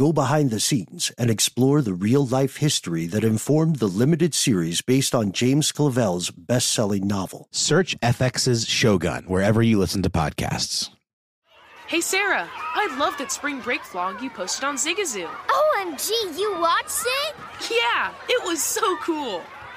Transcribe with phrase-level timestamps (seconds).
[0.00, 4.80] go behind the scenes, and explore the real life history that informed the limited series
[4.80, 7.48] based on James Clavell's best selling novel.
[7.50, 10.88] Search FX's Shogun wherever you listen to podcasts.
[11.86, 15.28] Hey Sarah, I loved that spring break vlog you posted on Zigazoo.
[15.28, 17.34] OMG, you watched it?
[17.70, 19.42] Yeah, it was so cool.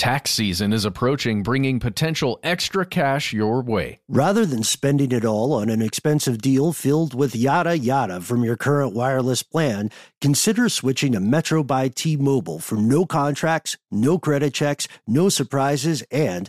[0.00, 4.00] Tax season is approaching, bringing potential extra cash your way.
[4.08, 8.56] Rather than spending it all on an expensive deal filled with yada yada from your
[8.56, 9.90] current wireless plan,
[10.22, 16.02] consider switching to Metro by T Mobile for no contracts, no credit checks, no surprises,
[16.10, 16.48] and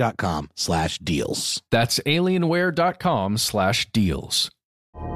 [0.00, 1.62] alienware.com slash deals.
[1.70, 4.50] That's alienware.com slash deals.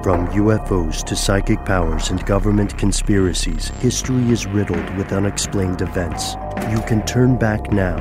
[0.03, 6.37] From UFOs to psychic powers and government conspiracies, history is riddled with unexplained events.
[6.71, 7.99] You can turn back now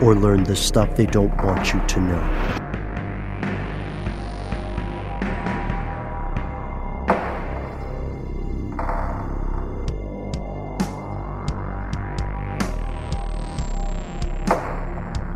[0.00, 2.81] or learn the stuff they don't want you to know.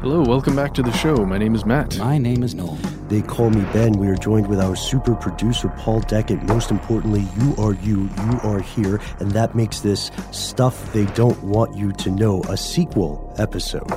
[0.09, 1.27] Hello, welcome back to the show.
[1.27, 1.99] My name is Matt.
[1.99, 2.77] My name is Noel.
[3.09, 3.91] They call me Ben.
[3.95, 6.45] We are joined with our super producer, Paul Decant.
[6.45, 11.43] Most importantly, you are you, you are here, and that makes this Stuff They Don't
[11.43, 13.91] Want You to Know a sequel episode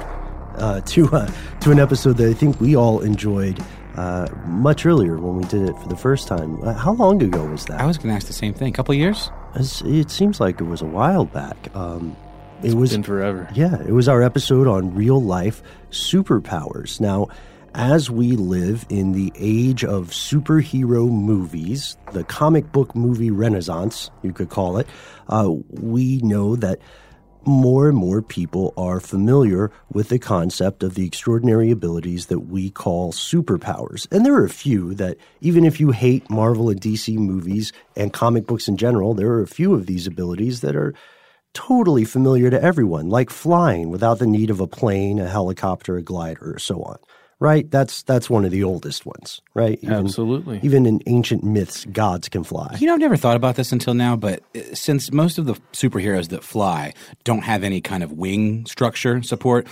[0.55, 3.63] uh, to, uh, to an episode that I think we all enjoyed
[3.95, 6.59] uh, much earlier when we did it for the first time.
[6.63, 7.79] Uh, how long ago was that?
[7.79, 8.69] I was going to ask the same thing.
[8.69, 9.29] A couple years?
[9.53, 11.55] It's- it seems like it was a while back.
[11.75, 12.15] Um,
[12.63, 13.47] it was been forever.
[13.53, 15.61] Yeah, it was our episode on real life
[15.91, 16.99] superpowers.
[16.99, 17.27] Now,
[17.75, 24.33] as we live in the age of superhero movies, the comic book movie renaissance, you
[24.33, 24.87] could call it,
[25.27, 26.79] uh, we know that
[27.45, 32.69] more and more people are familiar with the concept of the extraordinary abilities that we
[32.69, 34.07] call superpowers.
[34.11, 38.11] And there are a few that, even if you hate Marvel and DC movies and
[38.11, 40.93] comic books in general, there are a few of these abilities that are
[41.53, 46.01] totally familiar to everyone, like flying without the need of a plane, a helicopter, a
[46.01, 46.97] glider, or so on.
[47.41, 47.71] Right?
[47.71, 49.79] That's that's one of the oldest ones, right?
[49.81, 50.59] Even- Absolutely.
[50.61, 52.75] Even in ancient myths, gods can fly.
[52.79, 55.53] You know, I've never thought about this until now, but uh, since most of the
[55.71, 56.93] superheroes that fly
[57.23, 59.67] don't have any kind of wing structure support,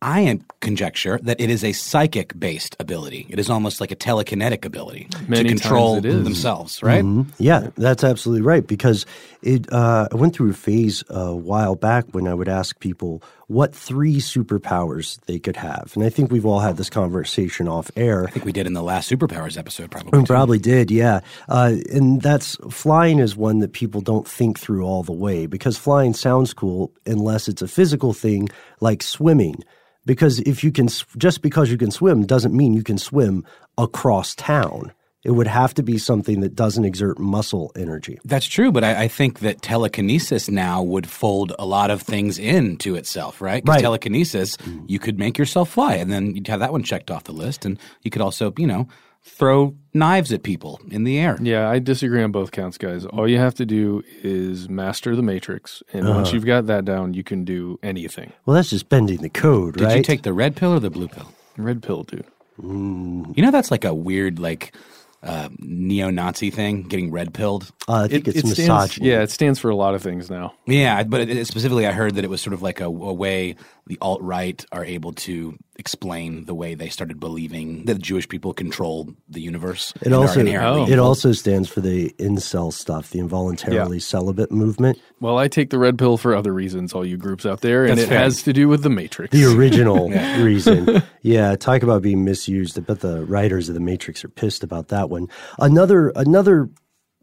[0.00, 3.26] I am conjecture that it is a psychic based ability.
[3.28, 6.24] It is almost like a telekinetic ability Many to control times it is.
[6.24, 7.04] themselves, right?
[7.38, 8.64] Yeah, that's absolutely right.
[8.64, 9.06] Because
[9.42, 13.24] it, uh, I went through a phase a while back when I would ask people
[13.48, 17.90] what three superpowers they could have, and I think we've all had this conversation off
[17.96, 18.28] air.
[18.28, 20.20] I think we did in the last superpowers episode, probably.
[20.20, 21.20] We probably did, yeah.
[21.48, 25.76] Uh, and that's flying is one that people don't think through all the way because
[25.76, 28.48] flying sounds cool unless it's a physical thing
[28.80, 29.64] like swimming.
[30.08, 30.88] Because if you can,
[31.18, 33.44] just because you can swim doesn't mean you can swim
[33.76, 34.94] across town.
[35.22, 38.18] It would have to be something that doesn't exert muscle energy.
[38.24, 42.38] That's true, but I, I think that telekinesis now would fold a lot of things
[42.38, 43.62] into itself, right?
[43.62, 43.82] Because Right.
[43.82, 44.82] telekinesis, mm.
[44.88, 47.66] you could make yourself fly, and then you'd have that one checked off the list,
[47.66, 48.88] and you could also, you know,
[49.22, 51.38] throw knives at people in the air.
[51.40, 53.04] Yeah, I disagree on both counts, guys.
[53.06, 56.16] All you have to do is master the matrix, and Uh-huh.
[56.16, 58.32] once you've got that down, you can do anything.
[58.46, 59.78] Well, that's just bending the code, right?
[59.80, 59.96] Did right?
[59.98, 61.32] you take the red pill or the blue pill?
[61.56, 62.24] Red pill, dude.
[62.60, 64.74] You know, that's like a weird, like,
[65.22, 67.70] uh, neo-Nazi thing, getting red pilled.
[67.88, 69.08] Uh, I think it's stands, misogyny.
[69.10, 70.54] yeah, it stands for a lot of things now.
[70.66, 73.12] Yeah, but it, it- specifically, I heard that it was sort of like a, a
[73.12, 73.56] way
[73.86, 78.52] the alt right are able to explain the way they started believing that Jewish people
[78.52, 79.92] control the universe.
[80.02, 84.98] It also inherently it also stands for the incel stuff, the involuntarily celibate movement.
[85.20, 87.92] Well, I take the red pill for other reasons, all you groups out there, and
[87.92, 88.18] That's it fair.
[88.18, 89.30] has to do with the Matrix.
[89.32, 90.10] The original
[90.42, 91.02] reason.
[91.20, 92.78] Yeah, talk about being misused.
[92.78, 95.26] I bet the writers of the Matrix are pissed about that one.
[95.58, 96.70] Another another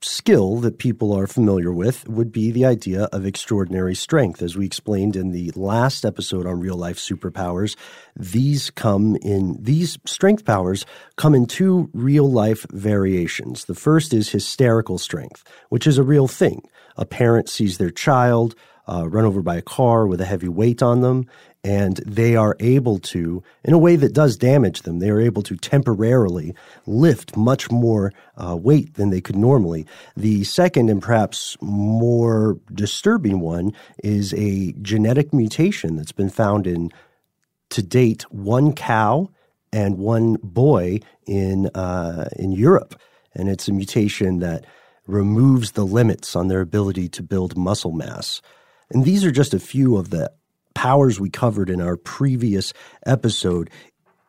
[0.01, 4.41] skill that people are familiar with would be the idea of extraordinary strength.
[4.41, 7.75] As we explained in the last episode on real life superpowers,
[8.15, 13.65] these come in these strength powers come in two real life variations.
[13.65, 16.61] The first is hysterical strength, which is a real thing.
[16.97, 18.55] A parent sees their child
[18.87, 21.25] uh, run over by a car with a heavy weight on them,
[21.65, 25.41] and they are able to, in a way that does damage them, they are able
[25.41, 26.53] to temporarily
[26.85, 29.87] lift much more uh, weight than they could normally.
[30.15, 33.73] The second and perhaps more disturbing one
[34.03, 36.91] is a genetic mutation that's been found in,
[37.71, 39.31] to date, one cow
[39.73, 43.01] and one boy in uh, in Europe,
[43.33, 44.65] and it's a mutation that
[45.07, 48.39] removes the limits on their ability to build muscle mass.
[48.91, 50.31] And these are just a few of the
[50.75, 52.73] powers we covered in our previous
[53.05, 53.71] episode.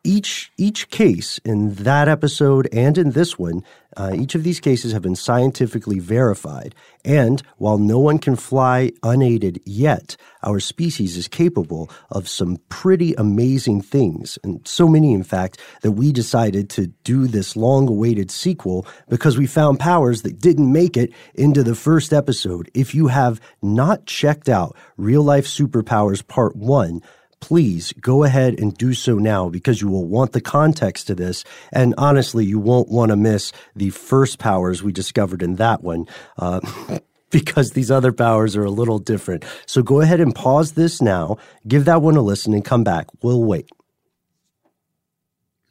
[0.06, 3.64] Each each case in that episode and in this one,
[3.97, 6.76] uh, each of these cases have been scientifically verified.
[7.05, 13.14] And while no one can fly unaided yet, our species is capable of some pretty
[13.14, 18.87] amazing things, and so many, in fact, that we decided to do this long-awaited sequel
[19.09, 22.70] because we found powers that didn't make it into the first episode.
[22.75, 27.02] If you have not checked out Real Life Superpowers Part One
[27.41, 31.44] please go ahead and do so now because you will want the context to this.
[31.73, 36.06] And honestly, you won't want to miss the first powers we discovered in that one.
[36.38, 36.61] Uh,
[37.31, 39.44] because these other powers are a little different.
[39.67, 41.37] So go ahead and pause this now,
[41.67, 43.09] give that one a listen, and come back.
[43.23, 43.69] We'll wait.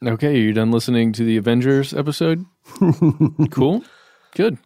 [0.04, 2.44] Okay, are you done listening to the Avengers episode?
[3.50, 3.82] cool.
[4.34, 4.58] Good.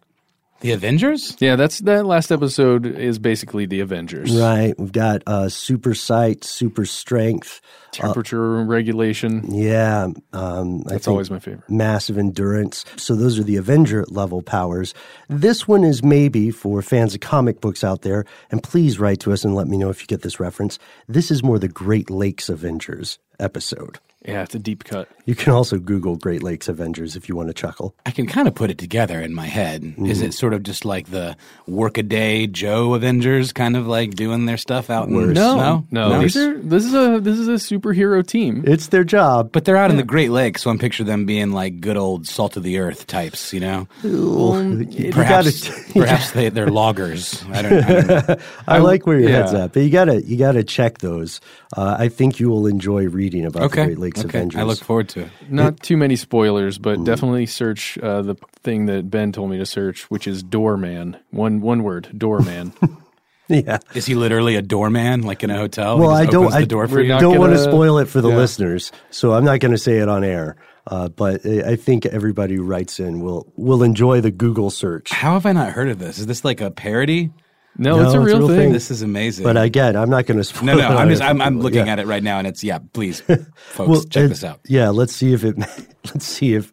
[0.61, 1.35] The Avengers.
[1.39, 4.31] Yeah, that's that last episode is basically the Avengers.
[4.35, 4.73] Right.
[4.79, 7.61] We've got uh, super sight, super strength.
[7.91, 9.53] Temperature regulation.
[9.53, 10.07] Yeah.
[10.31, 11.69] Um, I That's always my favorite.
[11.69, 12.85] massive endurance.
[12.95, 14.93] So those are the Avenger level powers.
[15.27, 19.33] This one is maybe for fans of comic books out there, and please write to
[19.33, 20.79] us and let me know if you get this reference.
[21.09, 23.99] This is more the Great Lakes Avengers episode.
[24.25, 25.09] Yeah, it's a deep cut.
[25.25, 27.95] You can also Google Great Lakes Avengers if you want to chuckle.
[28.05, 29.95] I can kind of put it together in my head.
[29.97, 31.35] Is it sort of just like the
[31.67, 35.35] workaday Joe Avengers, kind of like doing their stuff out in Worse.
[35.35, 38.63] no, no, these are this is a this is a superhero team.
[38.67, 39.51] It's their job.
[39.51, 42.27] But they're out in the Great Lakes, so I'm picture them being like good old
[42.27, 43.87] salt of the earth types, you know.
[44.03, 47.43] you Perhaps, gotta, perhaps they, they're loggers.
[47.51, 48.37] I don't, I don't know.
[48.67, 51.39] I like where your head's at, but you gotta you gotta check those.
[51.75, 54.39] Uh, I think you will enjoy reading about the Great Lakes okay.
[54.39, 54.59] Avengers.
[54.59, 55.29] I look forward to it.
[55.49, 59.65] Not too many spoilers, but definitely search uh, the thing that Ben told me to
[59.65, 61.17] search, which is doorman.
[61.31, 62.73] One one word, doorman.
[63.47, 63.79] yeah.
[63.93, 65.97] Is he literally a doorman, like in a hotel?
[65.97, 66.53] Well, I don't.
[66.53, 67.09] I the door for we're you.
[67.09, 68.37] not don't want to gonna- spoil it for the yeah.
[68.37, 70.57] listeners, so I'm not going to say it on air.
[70.87, 75.11] Uh, but I I think everybody who writes in will will enjoy the Google search.
[75.11, 76.17] How have I not heard of this?
[76.17, 77.31] Is this like a parody?
[77.77, 78.57] No, No, it's a it's a real, real thing.
[78.57, 78.73] thing.
[78.73, 79.43] This is amazing.
[79.43, 80.65] But again, I'm not going to spoil.
[80.65, 81.93] no, no, it I'm just I'm, I'm looking Yeah.
[81.93, 82.79] at it right now, and it's yeah.
[82.93, 83.21] Please,
[83.55, 84.59] folks, check it- this out.
[84.67, 85.57] Yeah, let's see if it
[86.05, 86.71] let's see if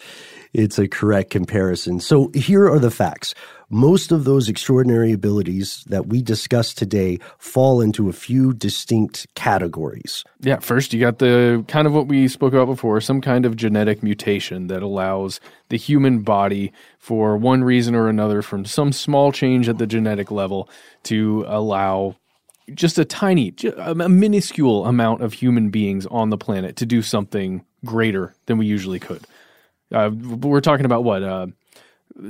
[0.52, 2.00] it's a correct comparison.
[2.00, 3.34] So here are the facts.
[3.70, 10.24] Most of those extraordinary abilities that we discussed today fall into a few distinct categories.
[10.40, 13.56] Yeah, first you got the kind of what we spoke about before, some kind of
[13.56, 19.32] genetic mutation that allows the human body, for one reason or another, from some small
[19.32, 20.70] change at the genetic level,
[21.02, 22.16] to allow
[22.72, 27.64] just a tiny, a minuscule amount of human beings on the planet to do something
[27.84, 29.24] greater than we usually could.
[29.92, 31.22] Uh, we're talking about what?
[31.22, 31.46] Uh,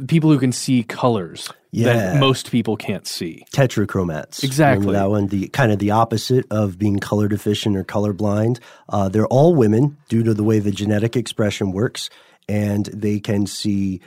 [0.07, 1.93] people who can see colors Yeah.
[1.93, 3.45] that most people can't see.
[3.53, 4.43] Tetrachromats.
[4.45, 4.87] Exactly.
[4.87, 8.59] Remember that one, the kind of the opposite of being color deficient or colorblind.
[8.89, 12.11] Uh, they're all women due to the way the genetic expression works,
[12.49, 14.01] and they can see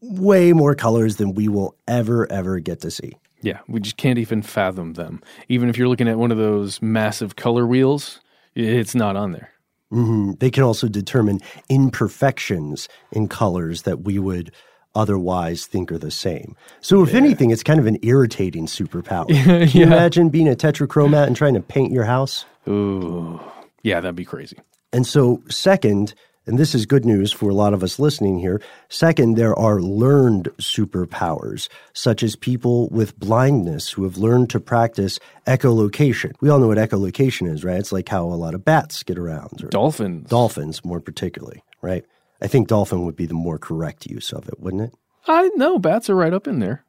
[0.00, 3.16] way more colors than we will ever, ever get to see.
[3.40, 5.22] Yeah, we just can't even fathom them.
[5.48, 8.20] Even if you're looking at one of those massive color wheels,
[8.54, 9.50] it's not on there.
[9.94, 10.38] Mhm.
[10.40, 14.50] They can also determine imperfections in colors that we would
[14.94, 16.54] otherwise think are the same.
[16.80, 19.26] So, if anything, it's kind of an irritating superpower.
[19.70, 22.44] Can you imagine being a tetrachromat and trying to paint your house?
[22.68, 23.40] Ooh,
[23.82, 24.58] yeah, that'd be crazy.
[24.92, 26.14] And so, second,
[26.46, 28.60] and this is good news for a lot of us listening here.
[28.88, 35.18] Second, there are learned superpowers, such as people with blindness who have learned to practice
[35.46, 36.32] echolocation.
[36.40, 37.78] We all know what echolocation is, right?
[37.78, 40.28] It's like how a lot of bats get around, or Dolphins.
[40.28, 42.04] dolphins more particularly, right?
[42.42, 44.94] I think dolphin would be the more correct use of it, wouldn't it?
[45.26, 46.84] I know bats are right up in there.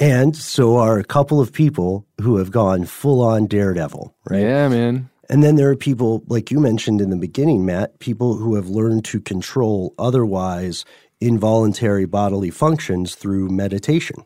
[0.00, 4.42] And so are a couple of people who have gone full on daredevil, right?
[4.42, 5.10] Yeah, man.
[5.28, 8.68] And then there are people, like you mentioned in the beginning, Matt, people who have
[8.68, 10.84] learned to control otherwise
[11.20, 14.24] involuntary bodily functions through meditation.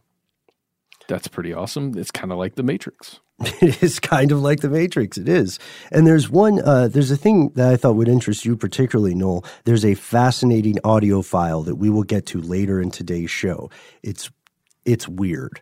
[1.09, 1.99] That's pretty awesome.
[1.99, 3.21] It's kind of like the Matrix.
[3.61, 5.19] It is kind of like the Matrix.
[5.19, 5.59] It is.
[5.91, 9.45] And there's one, uh, there's a thing that I thought would interest you particularly, Noel.
[9.65, 13.69] There's a fascinating audio file that we will get to later in today's show.
[14.05, 14.31] It's,
[14.85, 15.61] it's weird.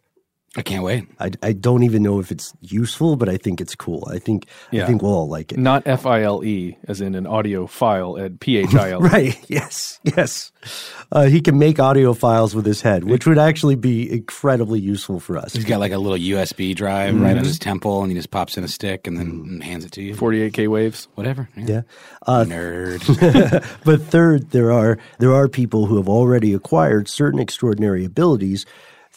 [0.57, 1.07] I can't wait.
[1.21, 4.09] I, I don't even know if it's useful, but I think it's cool.
[4.11, 4.83] I think yeah.
[4.83, 5.59] I think we'll all like it.
[5.61, 9.07] Not F I L E, as in an audio file, at P H I L
[9.07, 9.09] E.
[9.11, 9.45] Right.
[9.49, 10.01] Yes.
[10.03, 10.51] Yes.
[11.13, 15.21] Uh, he can make audio files with his head, which would actually be incredibly useful
[15.21, 15.53] for us.
[15.53, 18.59] He's got like a little USB drive right on his temple, and he just pops
[18.59, 20.17] in a stick and then hands it to you.
[20.17, 21.07] 48K waves.
[21.15, 21.49] Whatever.
[21.57, 21.83] Yeah.
[22.27, 23.03] Uh, Nerd.
[23.85, 28.67] but third, there are there are people who have already acquired certain extraordinary abilities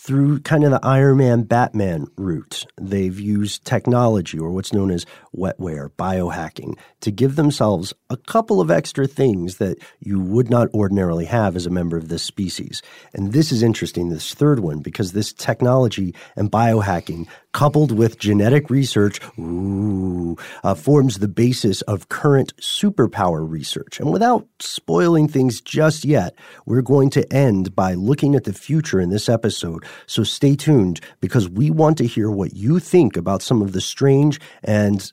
[0.03, 2.65] through kind of the Iron Man Batman route.
[2.79, 5.05] They've used technology or what's known as
[5.35, 11.25] wetware, biohacking, to give themselves a couple of extra things that you would not ordinarily
[11.25, 12.81] have as a member of this species.
[13.13, 18.69] And this is interesting, this third one, because this technology and biohacking coupled with genetic
[18.69, 23.99] research, ooh, uh, forms the basis of current superpower research.
[23.99, 28.99] And without spoiling things just yet, we're going to end by looking at the future
[28.99, 29.85] in this episode.
[30.05, 33.81] So stay tuned because we want to hear what you think about some of the
[33.81, 35.11] strange and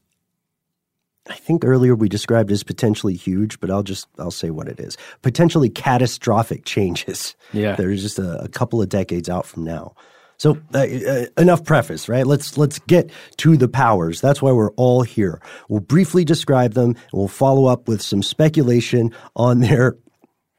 [1.28, 4.80] I think earlier we described as potentially huge, but I'll just I'll say what it
[4.80, 4.96] is.
[5.22, 7.37] Potentially catastrophic changes.
[7.52, 7.76] Yeah.
[7.76, 9.94] They're just a, a couple of decades out from now.
[10.38, 12.26] So uh, uh, enough preface, right?
[12.26, 14.22] Let's let's get to the powers.
[14.22, 15.42] That's why we're all here.
[15.68, 19.99] We'll briefly describe them and we'll follow up with some speculation on their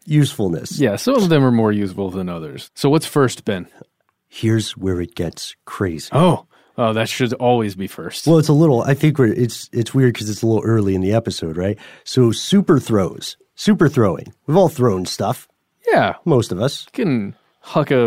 [0.06, 0.80] usefulness.
[0.80, 2.70] Yeah, some of them are more useful than others.
[2.76, 3.68] So what's first, Ben?
[4.34, 6.08] Here's where it gets crazy.
[6.14, 6.46] Oh,
[6.78, 8.26] oh, that should always be first.
[8.26, 8.82] Well, it's a little.
[8.82, 11.78] I think we're, it's it's weird because it's a little early in the episode, right?
[12.06, 14.34] So super throws, super throwing.
[14.48, 15.50] We've all thrown stuff,
[15.92, 16.86] yeah, most of us.
[16.96, 18.06] you can huck a,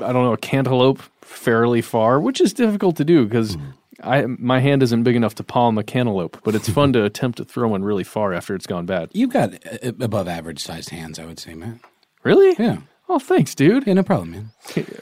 [0.00, 3.56] I don't know, a cantaloupe fairly far, which is difficult to do because
[4.00, 7.38] I my hand isn't big enough to palm a cantaloupe, but it's fun to attempt
[7.38, 9.10] to throw one really far after it's gone bad.
[9.12, 11.80] You've got uh, above average sized hands, I would say, Matt.
[12.22, 12.54] Really?
[12.62, 12.78] Yeah.
[13.08, 13.86] Oh, thanks, dude.
[13.88, 14.50] Yeah, no problem, man.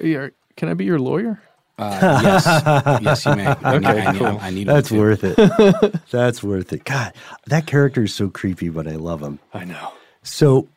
[0.01, 1.41] You're- can I be your lawyer?
[1.79, 3.47] Uh, yes, yes, you may.
[3.47, 4.39] I need, I need, cool.
[4.41, 5.37] I need That's worth it.
[6.11, 6.85] That's worth it.
[6.85, 7.13] God,
[7.49, 9.39] that character is so creepy, but I love him.
[9.53, 9.93] I know.
[10.23, 10.69] So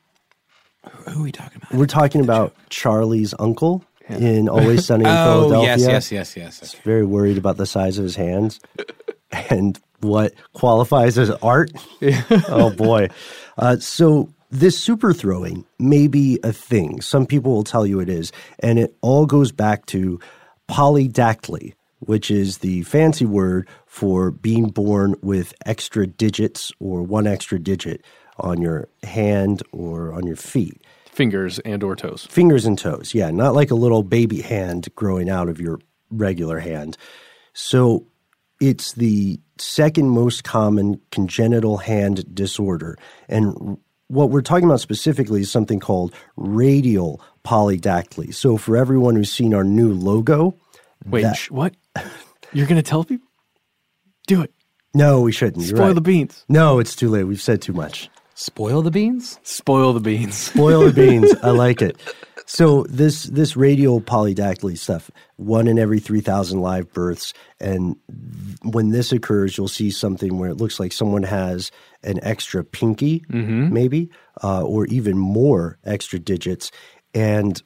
[1.08, 1.74] Who are we talking about?
[1.74, 5.88] we're talking about Charlie's uncle in Always Sunny in oh, Philadelphia.
[5.88, 6.74] yes, yes, yes, yes.
[6.84, 8.60] Very worried about the size of his hands
[9.32, 11.72] and what qualifies as art.
[12.50, 13.08] oh boy.
[13.58, 17.02] Uh, so this super throwing may be a thing.
[17.02, 20.20] Some people will tell you it is, and it all goes back to
[20.68, 27.60] polydactyly, which is the fancy word for being born with extra digits or one extra
[27.60, 28.04] digit
[28.38, 32.26] on your hand or on your feet Fingers and or toes.
[32.30, 33.14] fingers and toes.
[33.14, 35.80] Yeah, not like a little baby hand growing out of your
[36.10, 36.98] regular hand.
[37.54, 38.06] So
[38.62, 42.98] it's the second most common congenital hand disorder.
[43.28, 43.78] And
[44.10, 48.34] what we're talking about specifically is something called radial polydactyly.
[48.34, 50.56] So for everyone who's seen our new logo,
[51.06, 51.74] Wait, That- sh- what?
[52.52, 53.28] You're gonna tell people?
[54.28, 54.52] Do it.
[54.94, 55.66] no, we shouldn't.
[55.66, 55.96] Spoil right.
[55.96, 56.44] the beans.
[56.50, 57.24] No, it's too late.
[57.24, 58.10] We've said too much.
[58.36, 59.40] Spoil the beans?
[59.44, 60.36] Spoil the beans.
[60.36, 61.34] Spoil the beans.
[61.42, 61.98] I like it.
[62.52, 67.96] So this this radial polydactyly stuff, one in every three thousand live births, and
[68.64, 71.70] when this occurs, you'll see something where it looks like someone has
[72.04, 74.10] an extra pinky, maybe,
[74.44, 76.72] uh, or even more extra digits,
[77.14, 77.62] and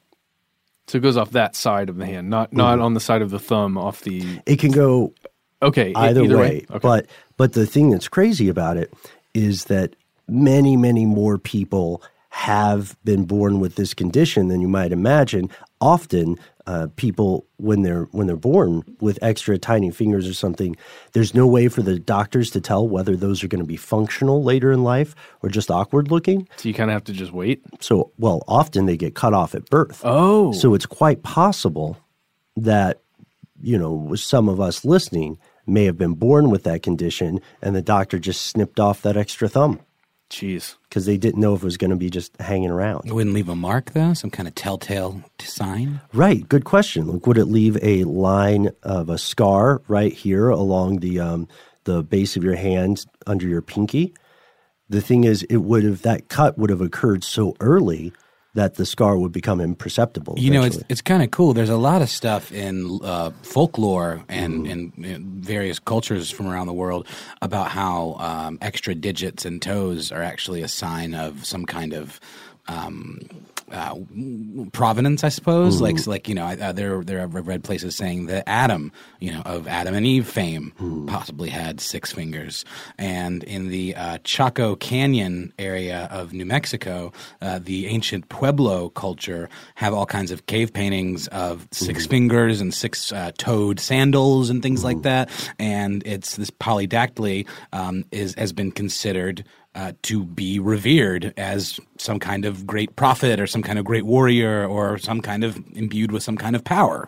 [0.86, 3.30] So it goes off that side of the hand, not not on the side of
[3.30, 3.78] the thumb.
[3.78, 5.14] Off the it can go
[5.62, 5.92] okay.
[5.96, 6.66] either, either way.
[6.70, 6.78] Okay.
[6.82, 7.06] But
[7.38, 8.92] but the thing that's crazy about it
[9.32, 9.96] is that
[10.28, 12.02] many many more people
[12.34, 15.48] have been born with this condition than you might imagine.
[15.80, 16.36] Often,
[16.66, 20.74] uh, people when they're when they're born with extra tiny fingers or something,
[21.12, 24.42] there's no way for the doctors to tell whether those are going to be functional
[24.42, 25.14] later in life
[25.44, 26.48] or just awkward looking.
[26.56, 27.62] so you kind of have to just wait.
[27.80, 30.00] So, well, often they get cut off at birth.
[30.04, 31.96] Oh, So it's quite possible
[32.56, 33.00] that,
[33.62, 37.82] you know, some of us listening may have been born with that condition and the
[37.82, 39.78] doctor just snipped off that extra thumb.
[40.34, 40.74] Jeez.
[40.88, 43.06] because they didn't know if it was going to be just hanging around.
[43.06, 46.00] It wouldn't leave a mark though, some kind of telltale sign.
[46.12, 46.48] Right.
[46.48, 47.06] Good question.
[47.06, 51.46] Like, would it leave a line of a scar right here along the um,
[51.84, 54.12] the base of your hand under your pinky?
[54.88, 58.12] The thing is, it would have that cut would have occurred so early
[58.54, 60.34] that the scar would become imperceptible.
[60.38, 61.54] You know, it's it's kind of cool.
[61.54, 64.92] There's a lot of stuff in uh, folklore and in
[65.40, 67.06] various cultures from around the world
[67.42, 72.20] about how um, extra digits and toes are actually a sign of some kind of
[72.68, 73.20] um,
[73.74, 73.94] uh,
[74.72, 75.80] provenance, I suppose.
[75.80, 79.32] Like, like you know, I- uh, there there I've read places saying that Adam, you
[79.32, 80.72] know, of Adam and Eve fame,
[81.06, 82.64] possibly had six fingers.
[82.98, 87.12] And in the uh, Chaco Canyon area of New Mexico,
[87.42, 92.72] uh, the ancient Pueblo culture have all kinds of cave paintings of six fingers and
[92.72, 95.28] six uh, toed sandals and things like that.
[95.58, 102.18] And it's this polydactyly um, is has been considered uh, to be revered as some
[102.18, 106.12] kind of great prophet or some kind of great warrior or some kind of imbued
[106.12, 107.04] with some kind of power.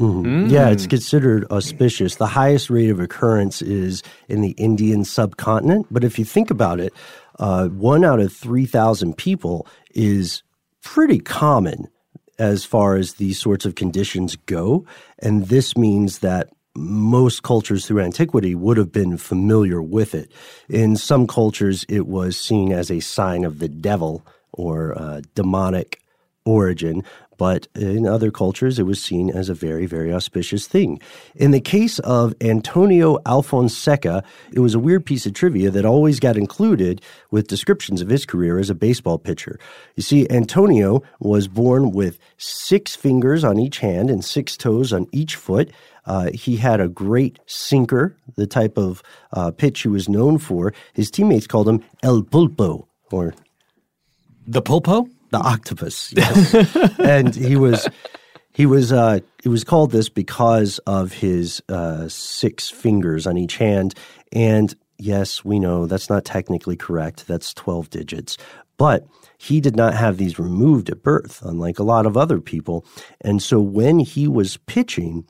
[0.49, 2.17] Yeah, it's considered auspicious.
[2.17, 5.87] The highest rate of occurrence is in the Indian subcontinent.
[5.91, 6.93] But if you think about it,
[7.39, 10.43] uh, one out of 3,000 people is
[10.83, 11.89] pretty common
[12.39, 14.85] as far as these sorts of conditions go.
[15.21, 20.31] And this means that most cultures through antiquity would have been familiar with it.
[20.69, 26.01] In some cultures, it was seen as a sign of the devil or uh, demonic
[26.45, 27.03] origin,
[27.39, 31.01] but in other cultures, it was seen as a very, very auspicious thing.
[31.35, 36.19] In the case of Antonio Alfonseca, it was a weird piece of trivia that always
[36.19, 39.59] got included with descriptions of his career as a baseball pitcher.
[39.97, 45.07] You see, Antonio was born with six fingers on each hand and six toes on
[45.13, 45.71] each foot.
[46.07, 50.73] Uh, he had a great sinker, the type of uh, pitch he was known for.
[50.95, 53.35] His teammates called him El Pulpo, or
[54.47, 55.09] The pulpo?
[55.31, 56.13] the octopus.
[56.17, 56.55] Yes.
[57.01, 57.89] and he was
[58.53, 63.57] he was uh it was called this because of his uh six fingers on each
[63.57, 63.95] hand
[64.33, 67.27] and yes, we know that's not technically correct.
[67.27, 68.39] That's 12 digits.
[68.79, 69.05] But
[69.37, 72.85] he did not have these removed at birth unlike a lot of other people.
[73.21, 75.27] And so when he was pitching,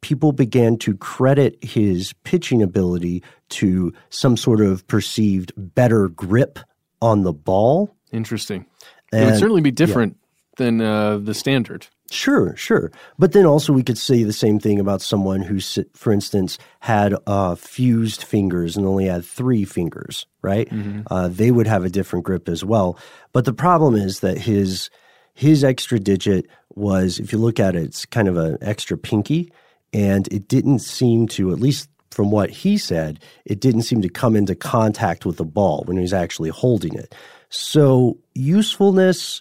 [0.00, 6.58] people began to credit his pitching ability to some sort of perceived better grip
[7.00, 8.66] on the ball Interesting.
[9.12, 10.16] it would certainly be different
[10.56, 11.86] than uh, the standard.
[12.10, 12.90] Sure, sure.
[13.18, 15.60] But then also we could say the same thing about someone who,
[15.94, 20.68] for instance, had uh, fused fingers and only had three fingers, right?
[21.10, 22.98] Uh, they would have a different grip as well.
[23.32, 24.90] But the problem is that his
[25.34, 29.52] his extra digit was, if you look at it, it's kind of an extra pinky,
[29.92, 34.08] and it didn't seem to, at least from what he said, it didn't seem to
[34.08, 37.14] come into contact with the ball when he was actually holding it.
[37.50, 39.40] So usefulness.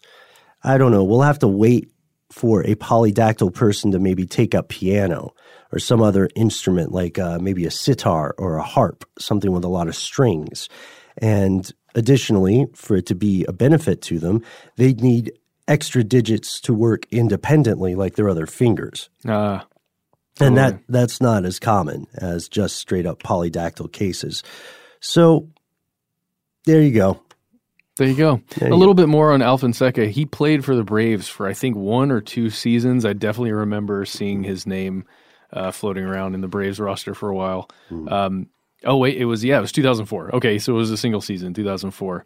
[0.64, 1.04] I don't know.
[1.04, 1.92] We'll have to wait
[2.32, 5.34] for a polydactyl person to maybe take up piano
[5.72, 9.70] or some other instrument like uh, maybe a sitar or a harp, something with a
[9.70, 10.70] lot of strings.
[11.18, 14.44] And additionally, for it to be a benefit to them,
[14.76, 15.32] they'd need
[15.68, 19.10] extra digits to work independently like their other fingers.
[19.28, 19.62] Uh,
[20.40, 24.44] And that that's not as common as just straight up polydactyl cases.
[25.00, 25.50] So
[26.66, 27.22] there you go.
[27.98, 28.42] There you go.
[28.58, 30.10] There a you little bit more on Alfonseca.
[30.10, 33.06] He played for the Braves for I think one or two seasons.
[33.06, 35.06] I definitely remember seeing his name
[35.52, 37.70] uh, floating around in the Braves roster for a while.
[38.08, 38.50] Um,
[38.86, 40.36] oh wait, it was yeah, it was 2004.
[40.36, 42.26] Okay, so it was a single season, 2004.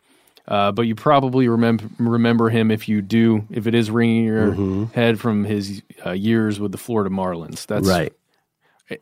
[0.52, 4.86] Uh, but you probably remember remember him if you do, if it is ringing your
[4.88, 7.66] head from his uh, years with the Florida Marlins.
[7.68, 8.12] That's right.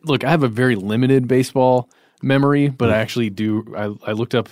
[0.04, 1.90] Look, I have a very limited baseball
[2.22, 3.66] memory, but I actually do.
[3.76, 4.48] I, I looked up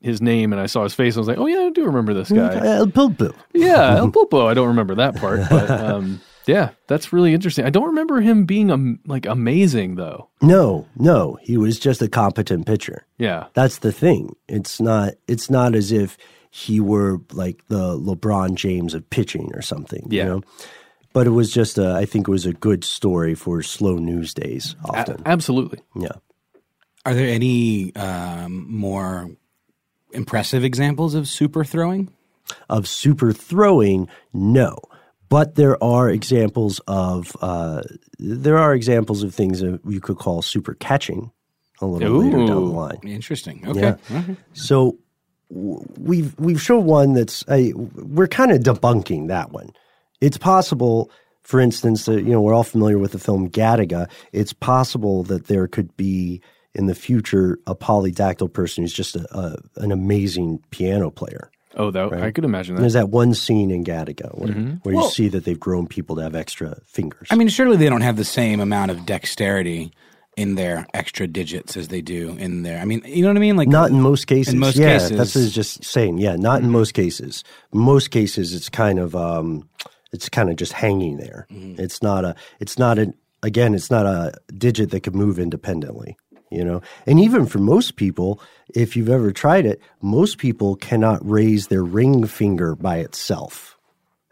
[0.00, 1.14] his name and I saw his face.
[1.14, 2.54] And I was like, oh yeah, I do remember this guy.
[2.66, 3.34] El Pulpo.
[3.52, 4.46] Yeah, El Pulpo.
[4.46, 7.64] I don't remember that part, but um, yeah, that's really interesting.
[7.64, 10.28] I don't remember him being um, like amazing though.
[10.42, 13.06] No, no, he was just a competent pitcher.
[13.18, 14.34] Yeah, That's the thing.
[14.48, 15.14] It's not.
[15.28, 16.18] It's not as if
[16.50, 20.08] he were like the LeBron James of pitching or something.
[20.10, 20.22] Yeah.
[20.22, 20.42] You know?
[21.12, 21.78] But it was just.
[21.78, 24.74] A, I think it was a good story for slow news days.
[24.84, 25.22] Often.
[25.26, 25.78] absolutely.
[25.94, 26.18] yeah.
[27.06, 29.30] Are there any um, more
[30.12, 32.12] impressive examples of super throwing?
[32.68, 34.76] Of super throwing, no.
[35.30, 37.34] But there are examples of.
[37.40, 37.82] Uh,
[38.18, 41.30] there are examples of things that you could call super catching.
[41.80, 42.98] A little later down the line.
[43.04, 43.66] Interesting.
[43.66, 43.80] Okay.
[43.80, 43.96] Yeah.
[44.14, 44.36] Okay.
[44.52, 44.98] So
[45.50, 49.70] w- we've we've shown one that's I, we're kind of debunking that one.
[50.20, 51.10] It's possible,
[51.42, 54.10] for instance, that you know we're all familiar with the film Gattaca.
[54.32, 56.42] It's possible that there could be
[56.74, 61.50] in the future a polydactyl person who's just a, a, an amazing piano player.
[61.76, 62.80] Oh, that I could imagine that.
[62.80, 64.70] There's that one scene in Gattaca where, Mm-hmm.
[64.82, 67.28] where you see that they've grown people to have extra fingers.
[67.30, 69.92] I mean, surely they don't have the same amount of dexterity
[70.36, 72.80] in their extra digits as they do in their.
[72.80, 73.56] I mean, you know what I mean?
[73.56, 74.54] Like not in most cases.
[74.54, 76.18] In most yeah, cases, that's what just saying.
[76.18, 77.44] Yeah, not in most cases.
[77.72, 79.68] Most cases, it's kind of um,
[80.12, 81.46] it's kind of just hanging there.
[81.50, 82.34] It's not a.
[82.58, 83.12] It's not a.
[83.42, 86.16] Again, it's not a digit that can move independently.
[86.50, 88.40] You know, and even for most people,
[88.74, 93.76] if you've ever tried it, most people cannot raise their ring finger by itself.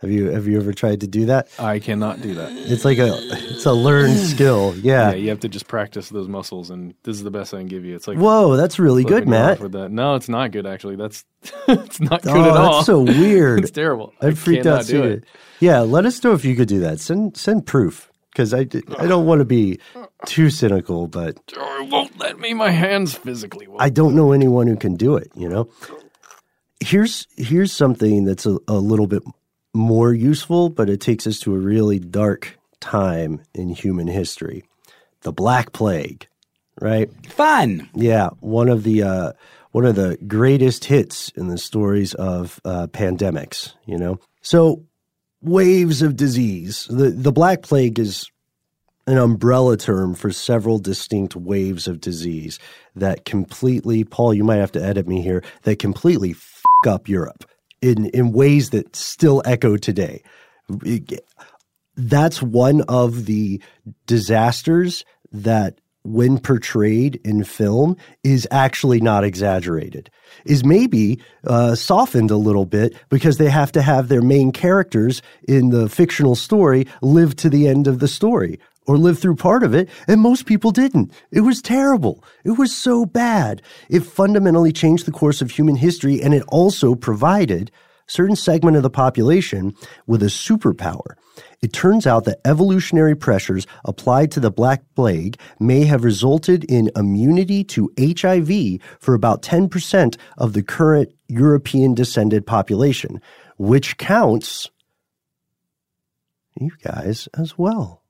[0.01, 1.49] Have you have you ever tried to do that?
[1.59, 2.53] I cannot do that.
[2.53, 4.75] It's like a it's a learned skill.
[4.77, 5.11] Yeah.
[5.11, 7.67] Yeah, you have to just practice those muscles, and this is the best I can
[7.67, 7.97] give you.
[7.97, 9.59] It's like Whoa, that's really good, Matt.
[9.61, 9.91] With that.
[9.91, 10.67] No, it's not good.
[10.67, 11.25] Actually, that's
[11.69, 12.73] it's not oh, good Oh, at all.
[12.75, 13.61] that's so weird.
[13.61, 14.13] it's terrible.
[14.21, 15.13] I I freaked out do it.
[15.13, 15.25] it.
[15.61, 17.01] Yeah, let us know if you could do that.
[17.01, 19.81] Send send proof because I, I don't want to be
[20.25, 22.55] too cynical, but it won't let me.
[22.55, 23.83] My hands physically won't.
[23.83, 25.29] I don't know anyone who can do it.
[25.35, 25.69] You know,
[26.79, 29.25] here's here's something that's a, a little bit
[29.75, 34.63] more useful, but it takes us to a really dark time in human history:
[35.23, 36.29] the Black Plague.
[36.81, 37.11] Right?
[37.27, 37.91] fun.
[37.93, 39.33] Yeah, one of the uh,
[39.73, 43.73] one of the greatest hits in the stories of uh, pandemics.
[43.85, 44.85] You know, so
[45.43, 46.87] waves of disease.
[46.91, 48.31] The the Black Plague is
[49.07, 52.59] an umbrella term for several distinct waves of disease
[52.95, 54.05] that completely.
[54.05, 55.43] Paul, you might have to edit me here.
[55.63, 56.35] That completely
[56.87, 57.45] up Europe
[57.81, 60.23] in in ways that still echo today.
[61.97, 63.61] That's one of the
[64.07, 70.11] disasters that when portrayed in film is actually not exaggerated.
[70.45, 75.23] Is maybe uh, softened a little bit because they have to have their main characters
[75.47, 79.63] in the fictional story live to the end of the story or live through part
[79.63, 81.13] of it and most people didn't.
[81.31, 82.25] It was terrible.
[82.45, 83.63] It was so bad.
[83.89, 87.71] It fundamentally changed the course of human history and it also provided
[88.09, 89.75] certain segment of the population
[90.07, 91.15] with a superpower.
[91.61, 96.91] It turns out that evolutionary pressures applied to the Black Plague may have resulted in
[96.97, 103.21] immunity to HIV for about 10% of the current European descended population,
[103.57, 104.71] which counts
[106.61, 108.03] you guys as well.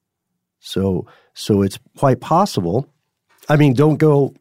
[0.61, 2.87] So, so it's quite possible.
[3.49, 4.35] I mean, don't go,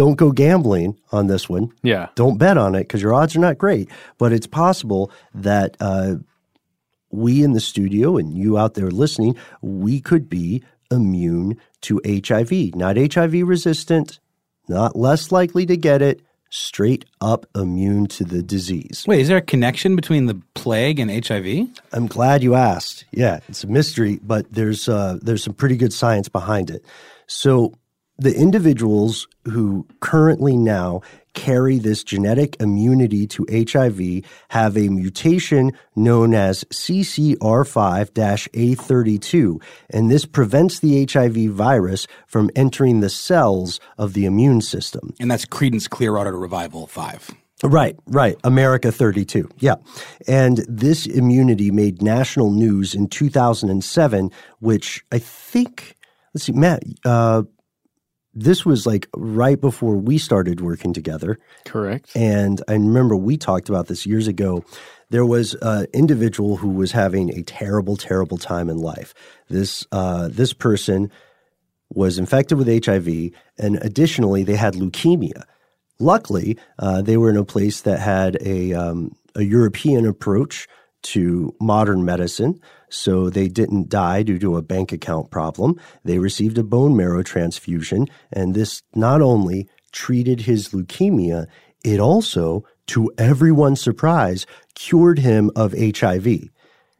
[0.00, 2.08] don't go gambling on this one Yeah.
[2.14, 3.90] don't bet on it because your odds are not great.
[4.16, 6.14] But it's possible that uh,
[7.10, 12.74] we in the studio and you out there listening, we could be immune to HIV.
[12.74, 14.20] Not HIV resistant,
[14.68, 19.04] not less likely to get it, straight up immune to the disease.
[19.06, 21.68] Wait, is there a connection between the plague and HIV?
[21.92, 23.04] I'm glad you asked.
[23.12, 26.84] Yeah, it's a mystery, but there's uh, there's some pretty good science behind it.
[27.26, 27.74] So
[28.20, 31.02] the individuals who currently now
[31.34, 40.80] carry this genetic immunity to HIV have a mutation known as CCR5-A32, and this prevents
[40.80, 45.14] the HIV virus from entering the cells of the immune system.
[45.18, 47.30] And that's Creedence Clearwater Revival 5.
[47.62, 48.36] Right, right.
[48.44, 49.48] America 32.
[49.58, 49.76] Yeah.
[50.26, 54.30] And this immunity made national news in 2007,
[54.60, 55.94] which I think,
[56.34, 57.42] let's see, Matt, uh,
[58.34, 61.38] this was like right before we started working together.
[61.64, 62.14] Correct.
[62.14, 64.64] And I remember we talked about this years ago.
[65.10, 69.14] There was an individual who was having a terrible, terrible time in life.
[69.48, 71.10] This uh, this person
[71.92, 75.42] was infected with HIV, and additionally, they had leukemia.
[75.98, 80.68] Luckily, uh, they were in a place that had a um, a European approach
[81.02, 85.80] to modern medicine, so they didn't die due to a bank account problem.
[86.04, 91.46] They received a bone marrow transfusion, and this not only treated his leukemia,
[91.82, 96.26] it also, to everyone's surprise, cured him of HIV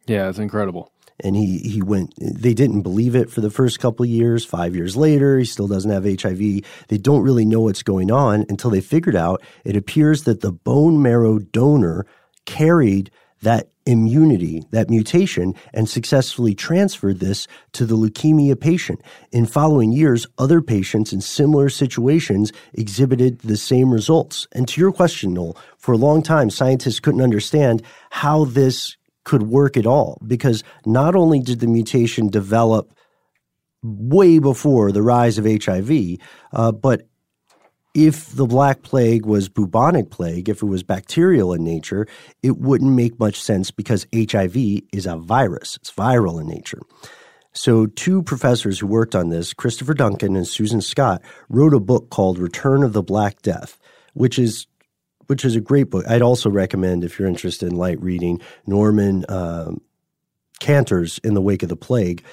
[0.07, 0.91] Yeah, it's incredible.
[1.23, 4.75] and he he went they didn't believe it for the first couple of years 5
[4.75, 6.41] years later he still doesn't have HIV
[6.89, 10.51] they don't really know what's going on until they figured out it appears that the
[10.53, 12.07] bone marrow donor
[12.47, 13.11] carried
[13.43, 19.01] that immunity that mutation and successfully transferred this to the leukemia patient.
[19.33, 24.47] In following years other patients in similar situations exhibited the same results.
[24.53, 29.43] And to your question Noel for a long time scientists couldn't understand how this could
[29.45, 32.93] work at all because not only did the mutation develop
[33.83, 36.19] way before the rise of HIV,
[36.53, 37.09] uh, but
[37.95, 42.07] if the Black Plague was bubonic plague, if it was bacterial in nature,
[42.43, 44.57] it wouldn't make much sense because HIV
[44.93, 45.77] is a virus.
[45.77, 46.81] It's viral in nature.
[47.53, 52.11] So, two professors who worked on this, Christopher Duncan and Susan Scott, wrote a book
[52.11, 53.77] called Return of the Black Death,
[54.15, 54.67] which is
[55.27, 56.05] which is a great book.
[56.09, 59.81] I'd also recommend if you're interested in light reading Norman um,
[60.61, 62.25] Cantor's In the Wake of the Plague.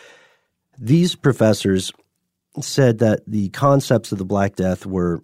[0.80, 1.92] These professors
[2.60, 5.22] said that the concepts of the Black Death were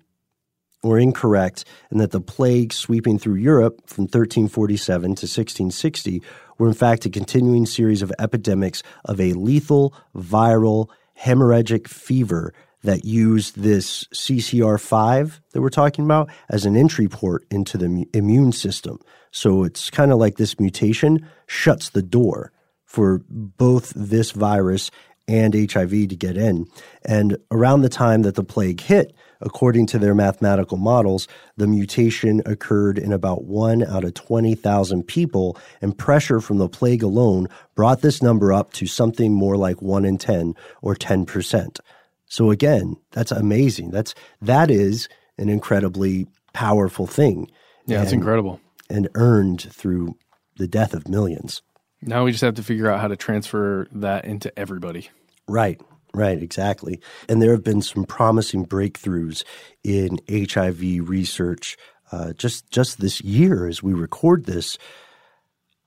[0.84, 6.22] were incorrect and that the plague sweeping through Europe from 1347 to 1660
[6.58, 13.06] were in fact a continuing series of epidemics of a lethal viral hemorrhagic fever that
[13.06, 19.00] used this CCR5 that we're talking about as an entry port into the immune system.
[19.32, 22.52] So it's kind of like this mutation shuts the door
[22.86, 24.92] for both this virus
[25.28, 26.68] and HIV to get in.
[27.06, 29.14] And around the time that the plague hit,
[29.44, 31.28] according to their mathematical models,
[31.58, 37.04] the mutation occurred in about one out of 20,000 people, and pressure from the plague
[37.04, 41.80] alone brought this number up to something more like one in 10 or 10%.
[42.26, 43.92] So again, that's amazing.
[43.92, 47.52] That's that is an incredibly powerful thing.
[47.86, 48.60] Yeah, it's incredible.
[48.90, 50.16] And earned through
[50.58, 51.62] the death of millions.
[52.02, 55.10] Now we just have to figure out how to transfer that into everybody.
[55.48, 55.80] Right,
[56.14, 57.02] right, exactly.
[57.28, 59.44] And there have been some promising breakthroughs
[59.84, 61.78] in HIV research
[62.12, 64.78] uh, just just this year as we record this.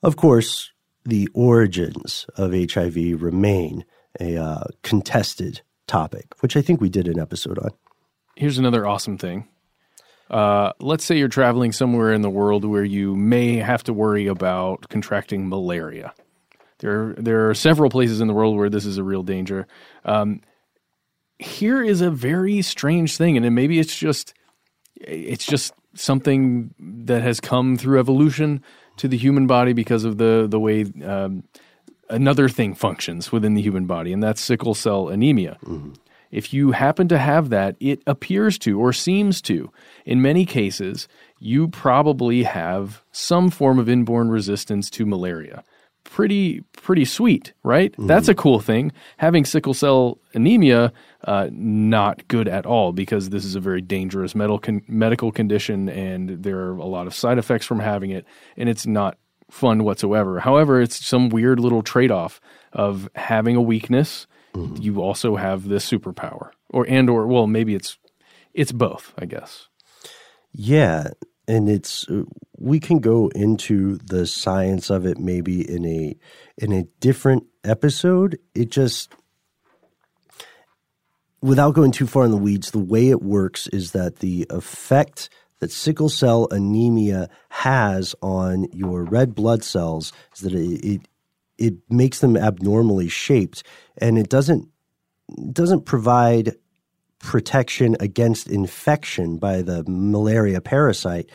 [0.02, 0.72] Of course,
[1.04, 3.84] the origins of HIV remain
[4.18, 7.70] a uh, contested topic, which I think we did an episode on.
[8.34, 9.48] Here's another awesome thing.
[10.28, 14.26] Uh, let's say you're traveling somewhere in the world where you may have to worry
[14.26, 16.12] about contracting malaria.
[16.78, 19.66] There, there are several places in the world where this is a real danger.
[20.04, 20.40] Um,
[21.38, 24.34] here is a very strange thing, and maybe it's just,
[24.96, 28.62] it's just something that has come through evolution
[28.96, 31.44] to the human body because of the the way um,
[32.08, 35.58] another thing functions within the human body, and that's sickle cell anemia.
[35.64, 35.92] Mm-hmm.
[36.30, 39.70] If you happen to have that, it appears to or seems to.
[40.04, 41.08] In many cases,
[41.38, 45.62] you probably have some form of inborn resistance to malaria.
[46.10, 47.92] Pretty, pretty sweet, right?
[47.92, 48.06] Mm-hmm.
[48.06, 48.92] That's a cool thing.
[49.18, 50.92] Having sickle cell anemia,
[51.24, 55.88] uh, not good at all because this is a very dangerous medical con- medical condition,
[55.88, 58.24] and there are a lot of side effects from having it,
[58.56, 59.18] and it's not
[59.50, 60.40] fun whatsoever.
[60.40, 62.40] However, it's some weird little trade off
[62.72, 64.26] of having a weakness.
[64.54, 64.82] Mm-hmm.
[64.82, 67.98] You also have this superpower, or and or well, maybe it's
[68.54, 69.68] it's both, I guess.
[70.52, 71.08] Yeah,
[71.48, 72.24] and it's uh,
[72.58, 76.16] we can go into the science of it maybe in a
[76.58, 78.38] in a different episode.
[78.54, 79.12] It just
[81.40, 85.28] without going too far in the weeds, the way it works is that the effect
[85.60, 91.08] that sickle cell anemia has on your red blood cells is that it, it,
[91.56, 93.62] it makes them abnormally shaped
[93.98, 94.68] and it doesn't
[95.52, 96.54] doesn't provide
[97.20, 101.30] protection against infection by the malaria parasite.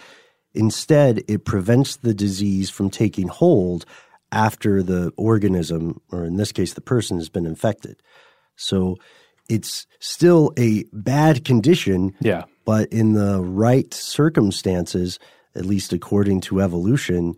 [0.54, 3.86] Instead, it prevents the disease from taking hold
[4.32, 8.02] after the organism, or in this case, the person, has been infected.
[8.56, 8.98] So
[9.50, 12.15] it's still a bad condition.
[12.22, 12.46] Yeah.
[12.65, 15.20] But in the right circumstances,
[15.56, 17.36] at least according to evolution,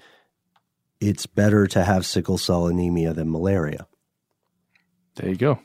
[1.00, 3.88] it's better to have sickle cell anemia than malaria.
[5.16, 5.60] There you go.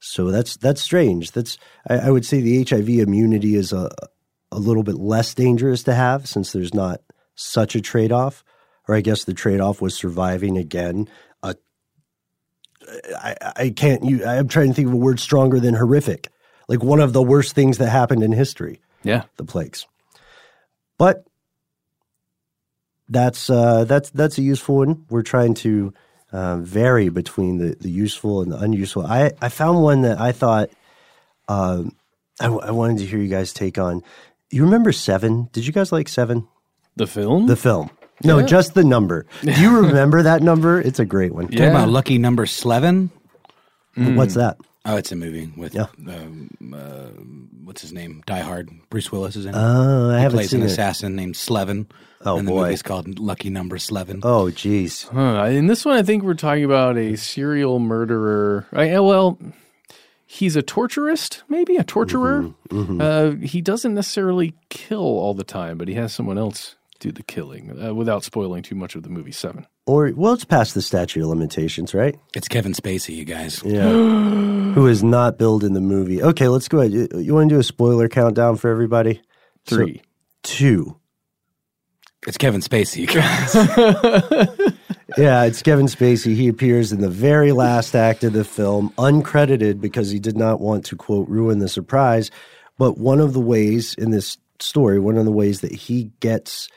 [0.00, 1.32] So that's that's strange.
[1.32, 1.58] That's
[1.88, 3.90] I, I would say the HIV immunity is a
[4.50, 7.00] a little bit less dangerous to have since there's not
[7.34, 8.42] such a trade off.
[8.88, 11.08] Or I guess the trade off was surviving again
[13.16, 14.04] I, I can't.
[14.04, 16.30] You, I'm trying to think of a word stronger than horrific.
[16.68, 18.80] Like one of the worst things that happened in history.
[19.02, 19.86] Yeah, the plagues.
[20.98, 21.24] But
[23.08, 25.06] that's uh, that's that's a useful one.
[25.10, 25.92] We're trying to
[26.32, 29.06] uh, vary between the, the useful and the unuseful.
[29.06, 30.70] I, I found one that I thought
[31.48, 31.84] uh,
[32.40, 34.02] I, I wanted to hear you guys take on.
[34.50, 35.48] You remember Seven?
[35.52, 36.48] Did you guys like Seven?
[36.96, 37.46] The film?
[37.46, 37.90] The film.
[38.22, 38.46] No, yeah.
[38.46, 39.26] just the number.
[39.42, 40.80] Do you remember that number?
[40.80, 41.48] It's a great one.
[41.50, 41.70] Yeah.
[41.70, 43.10] about lucky number Slevin.
[43.96, 44.16] Mm.
[44.16, 44.58] What's that?
[44.84, 45.86] Oh, it's a movie with yeah.
[46.08, 47.08] um, uh,
[47.64, 48.22] what's his name?
[48.26, 48.70] Die Hard.
[48.88, 49.58] Bruce Willis is in it.
[49.58, 50.70] Oh, I he haven't plays seen an it.
[50.70, 51.86] assassin named Slevin.
[52.22, 54.20] Oh and the boy, movie's called Lucky Number Slevin.
[54.22, 55.08] Oh, jeez.
[55.08, 55.44] Huh.
[55.46, 58.66] In this one, I think we're talking about a serial murderer.
[58.72, 59.38] I, well,
[60.26, 62.42] he's a torturist, maybe a torturer.
[62.42, 63.00] Mm-hmm.
[63.00, 63.00] Mm-hmm.
[63.42, 67.22] Uh, he doesn't necessarily kill all the time, but he has someone else do the
[67.22, 69.66] killing uh, without spoiling too much of the movie Seven.
[69.86, 72.16] Or well, it's past the statute of limitations, right?
[72.34, 73.62] It's Kevin Spacey, you guys.
[73.64, 76.22] Yeah, who is not billed in the movie.
[76.22, 76.92] Okay, let's go ahead.
[76.92, 79.22] You, you want to do a spoiler countdown for everybody?
[79.64, 80.02] Three, so,
[80.42, 80.99] two.
[82.26, 83.54] It's Kevin Spacey, you guys.
[85.18, 86.34] yeah, it's Kevin Spacey.
[86.34, 90.60] He appears in the very last act of the film, uncredited because he did not
[90.60, 92.30] want to quote ruin the surprise.
[92.78, 96.68] But one of the ways in this story, one of the ways that he gets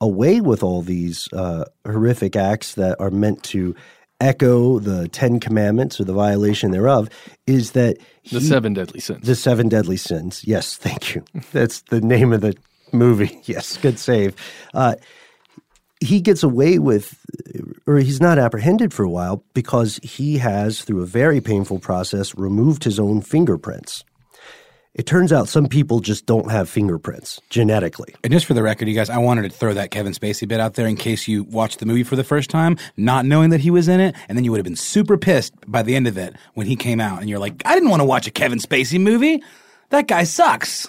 [0.00, 3.74] away with all these uh, horrific acts that are meant to
[4.20, 7.08] echo the Ten Commandments or the violation thereof
[7.46, 7.96] is that
[8.30, 9.26] The seven deadly sins.
[9.26, 10.42] the seven deadly sins.
[10.44, 11.24] Yes, thank you.
[11.52, 12.54] That's the name of the
[12.92, 13.40] movie.
[13.44, 14.34] Yes, good save.
[14.74, 14.96] Uh,
[16.00, 17.18] he gets away with,
[17.86, 22.34] or he's not apprehended for a while because he has, through a very painful process,
[22.34, 24.04] removed his own fingerprints.
[24.94, 28.14] It turns out some people just don't have fingerprints genetically.
[28.24, 30.58] And just for the record, you guys, I wanted to throw that Kevin Spacey bit
[30.58, 33.60] out there in case you watched the movie for the first time, not knowing that
[33.60, 36.08] he was in it, and then you would have been super pissed by the end
[36.08, 38.32] of it when he came out, and you're like, I didn't want to watch a
[38.32, 39.42] Kevin Spacey movie.
[39.90, 40.86] That guy sucks.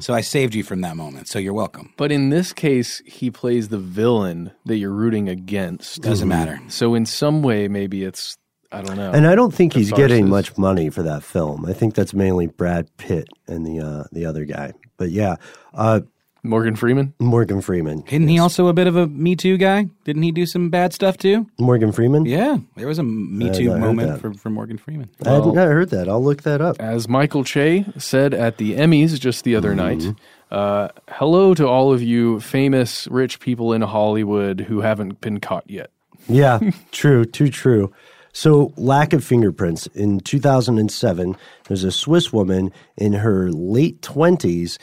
[0.00, 1.28] So I saved you from that moment.
[1.28, 1.92] So you're welcome.
[1.96, 6.02] But in this case, he plays the villain that you're rooting against.
[6.02, 6.60] Doesn't matter.
[6.68, 8.36] So in some way, maybe it's
[8.72, 9.10] I don't know.
[9.10, 11.66] And I don't think he's getting much money for that film.
[11.66, 14.72] I think that's mainly Brad Pitt and the uh, the other guy.
[14.96, 15.36] But yeah,
[15.74, 16.00] uh,
[16.42, 17.12] Morgan Freeman.
[17.18, 18.02] Morgan Freeman.
[18.08, 19.88] Isn't he also a bit of a Me Too guy?
[20.04, 21.46] Didn't he do some bad stuff too?
[21.58, 22.24] Morgan Freeman.
[22.24, 24.20] Yeah, there was a Me I've Too not heard moment that.
[24.20, 25.10] for, for Morgan Freeman.
[25.24, 26.08] I hadn't not heard that.
[26.08, 26.76] I'll look that up.
[26.80, 30.06] As Michael Che said at the Emmys just the other Mm-hmm.
[30.08, 30.14] night,
[30.50, 35.68] uh, hello to all of you famous rich people in Hollywood who haven't been caught
[35.70, 35.90] yet.
[36.28, 36.58] Yeah,
[36.90, 37.92] true, too true.
[38.32, 39.88] So, lack of fingerprints.
[39.88, 44.78] In 2007, there's a Swiss woman in her late 20s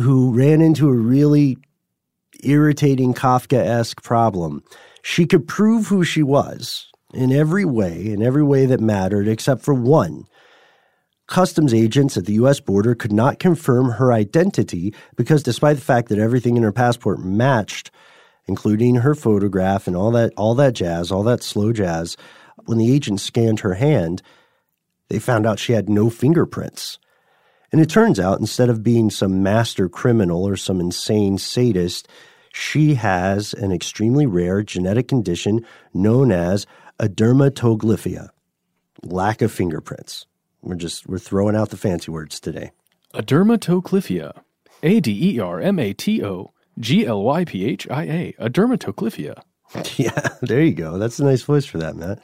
[0.00, 1.58] who ran into a really
[2.42, 4.62] irritating Kafka esque problem.
[5.02, 9.62] She could prove who she was in every way, in every way that mattered, except
[9.62, 10.24] for one.
[11.26, 16.08] Customs agents at the US border could not confirm her identity because, despite the fact
[16.08, 17.90] that everything in her passport matched,
[18.46, 22.16] including her photograph and all that all that jazz, all that slow jazz.
[22.64, 24.22] When the agent scanned her hand,
[25.08, 26.98] they found out she had no fingerprints.
[27.72, 32.08] And it turns out instead of being some master criminal or some insane sadist,
[32.52, 36.66] she has an extremely rare genetic condition known as
[36.98, 38.30] adermatoglyphia,
[39.02, 40.26] lack of fingerprints.
[40.62, 42.72] We're just we're throwing out the fancy words today.
[43.14, 44.42] Adermatoglyphia.
[44.82, 48.32] A D E R M A T O G L Y P H I A.
[48.40, 49.42] Adermatoglyphia.
[49.96, 50.98] Yeah, there you go.
[50.98, 52.18] That's a nice voice for that, Matt.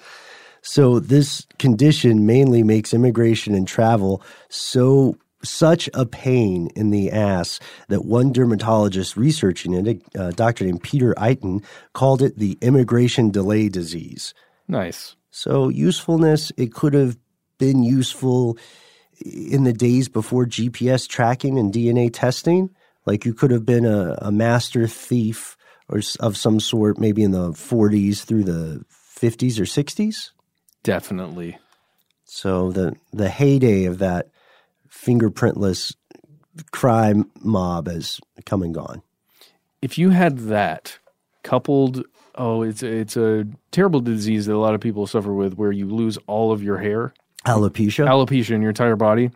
[0.63, 5.17] So this condition mainly makes immigration and travel so
[5.49, 11.15] such a pain in the ass that one dermatologist researching it, a doctor named Peter
[11.15, 14.35] Itin, called it the immigration delay disease.
[14.69, 15.17] Nice.
[15.31, 17.17] So usefulness, it could have
[17.59, 18.59] been useful
[19.25, 22.71] in the days before GPS tracking and DNA testing.
[23.07, 25.57] Like you could have been a, a master thief
[25.89, 28.85] or of some sort, maybe in the 40s through the
[29.17, 30.31] 50s or 60s.
[30.83, 31.59] Definitely.
[32.25, 34.29] So the the heyday of that
[35.05, 35.95] fingerprintless
[36.71, 39.03] crime mob has come and gone.
[39.83, 40.99] If you had that
[41.43, 42.05] coupled,
[42.35, 45.87] oh, it's it's a terrible disease that a lot of people suffer with, where you
[45.89, 47.13] lose all of your hair,
[47.45, 48.07] Alopecia.
[48.07, 49.31] alopecia in your entire body.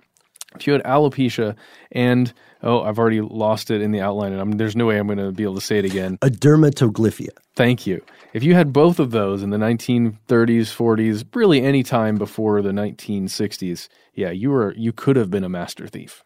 [0.57, 1.55] If you had alopecia
[1.93, 5.07] and oh, I've already lost it in the outline, and I'm, there's no way I'm
[5.07, 6.19] going to be able to say it again.
[6.23, 7.31] a dermatoglyphia.
[7.55, 8.03] Thank you.
[8.33, 12.71] If you had both of those in the 1930s, 40s, really any time before the
[12.71, 16.23] 1960s, yeah, you were you could have been a master thief.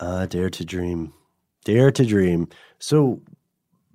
[0.00, 1.12] Ah, dare to dream.
[1.64, 2.48] Dare to dream.
[2.78, 3.22] So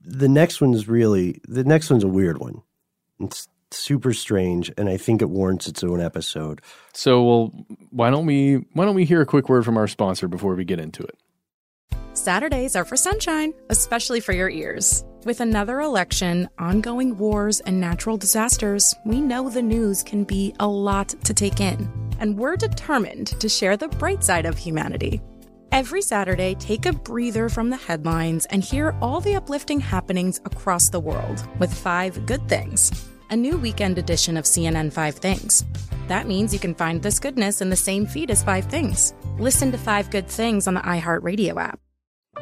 [0.03, 2.61] the next one's really the next one's a weird one.
[3.19, 3.47] It's
[3.77, 6.61] super strange and I think it warrants its own episode.
[6.93, 10.27] So, well, why don't we why don't we hear a quick word from our sponsor
[10.27, 11.17] before we get into it?
[12.13, 15.03] Saturdays are for sunshine, especially for your ears.
[15.25, 20.67] With another election, ongoing wars, and natural disasters, we know the news can be a
[20.67, 21.89] lot to take in.
[22.19, 25.21] And we're determined to share the bright side of humanity.
[25.71, 30.89] Every Saturday, take a breather from the headlines and hear all the uplifting happenings across
[30.89, 32.91] the world with Five Good Things,
[33.33, 35.65] a new weekend edition of CNN Five Things.
[36.07, 39.15] That means you can find this goodness in the same feed as Five Things.
[39.39, 41.79] Listen to Five Good Things on the iHeartRadio app.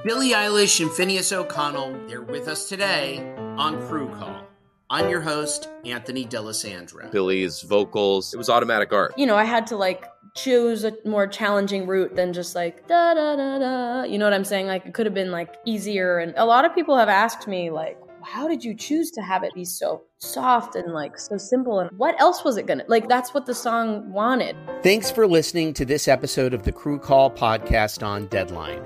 [0.04, 4.44] Billie Eilish and Finneas O'Connell, they're with us today on Crew Call.
[4.90, 7.10] I'm your host, Anthony D'Alessandro.
[7.10, 8.34] Billie's vocals.
[8.34, 9.14] It was automatic art.
[9.18, 10.06] you know, I had to like
[10.36, 14.04] choose a more challenging route than just like da da da da.
[14.04, 14.68] You know what I'm saying?
[14.68, 16.18] Like it could have been like easier.
[16.18, 17.98] And a lot of people have asked me like,
[18.32, 21.80] how did you choose to have it be so soft and like so simple?
[21.82, 23.10] And what else was it gonna like?
[23.10, 24.56] That's what the song wanted.
[24.84, 28.82] Thanks for listening to this episode of the Crew Call podcast on Deadline.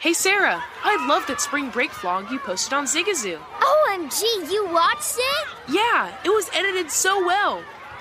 [0.00, 3.38] Hey Sarah, I love that spring break vlog you posted on Zigazoo.
[3.60, 5.48] OMG, you watched it?
[5.68, 7.62] Yeah, it was edited so well.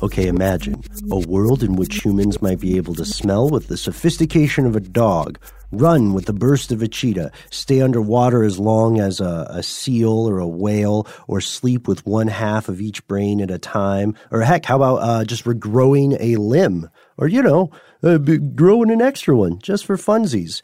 [0.00, 4.64] Okay, imagine a world in which humans might be able to smell with the sophistication
[4.64, 5.38] of a dog,
[5.70, 10.28] run with the burst of a cheetah, stay underwater as long as a, a, seal
[10.28, 14.14] or a whale, or sleep with one half of each brain at a time.
[14.30, 16.88] Or heck, how about uh, just regrowing a limb?
[17.18, 17.70] Or, you know,
[18.02, 20.62] uh, growing an extra one just for funsies.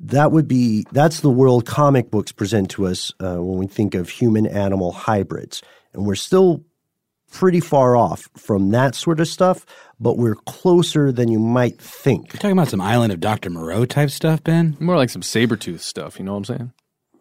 [0.00, 3.94] That would be, that's the world comic books present to us uh, when we think
[3.94, 5.60] of human animal hybrids.
[5.92, 6.64] And we're still
[7.32, 9.66] pretty far off from that sort of stuff,
[10.00, 12.32] but we're closer than you might think.
[12.32, 13.50] You're talking about some Island of Dr.
[13.50, 14.76] Moreau type stuff, Ben?
[14.80, 16.72] More like some saber tooth stuff, you know what I'm saying?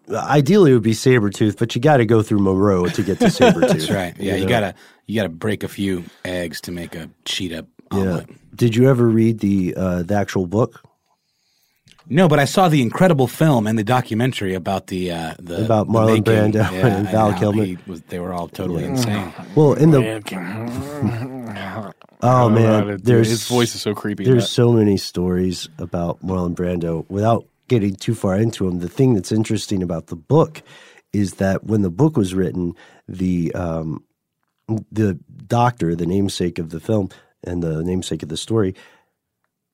[0.09, 3.19] Ideally, it would be saber tooth, but you got to go through Moreau to get
[3.19, 3.69] to saber tooth.
[3.71, 4.15] That's right.
[4.17, 4.73] Yeah, you, you gotta
[5.05, 8.29] you gotta break a few eggs to make a cheetah omelet.
[8.29, 8.35] Yeah.
[8.55, 10.81] Did you ever read the uh, the actual book?
[12.09, 15.87] No, but I saw the incredible film and the documentary about the uh, the about
[15.87, 17.77] Marlon the Brando yeah, and Val Kilmer.
[17.85, 18.89] Was, they were all totally yeah.
[18.89, 19.33] insane.
[19.55, 19.99] Well, in the
[22.21, 24.23] oh man, there's his voice is so creepy.
[24.23, 27.05] There's so many stories about Marlon Brando.
[27.09, 30.61] Without getting too far into them, the thing that's interesting about the book
[31.11, 32.73] is that when the book was written,
[33.07, 34.03] the um,
[34.91, 37.09] the doctor, the namesake of the film
[37.43, 38.75] and the namesake of the story,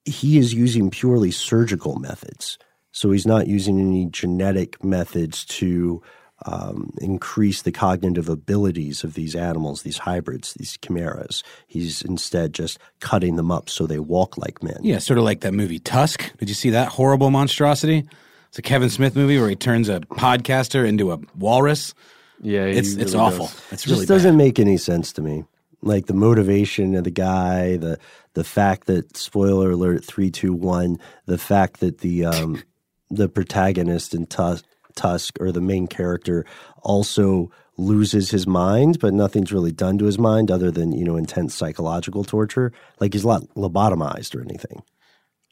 [0.05, 2.57] he is using purely surgical methods.
[2.91, 6.01] So he's not using any genetic methods to
[6.45, 11.43] um, increase the cognitive abilities of these animals, these hybrids, these chimeras.
[11.67, 14.77] He's instead just cutting them up so they walk like men.
[14.81, 16.37] Yeah, sort of like that movie Tusk.
[16.37, 18.03] Did you see that horrible monstrosity?
[18.49, 21.93] It's a Kevin Smith movie where he turns a podcaster into a walrus.
[22.41, 23.47] Yeah, it's really it's awful.
[23.47, 23.63] Does.
[23.71, 24.37] It's really just doesn't bad.
[24.37, 25.45] make any sense to me.
[25.83, 27.99] Like the motivation of the guy, the
[28.33, 32.63] the fact that spoiler alert three two one, the fact that the um,
[33.09, 34.65] the protagonist in Tusk,
[34.95, 36.45] Tusk or the main character
[36.81, 41.17] also loses his mind, but nothing's really done to his mind other than you know
[41.17, 42.71] intense psychological torture.
[42.99, 44.83] Like he's not lobotomized or anything.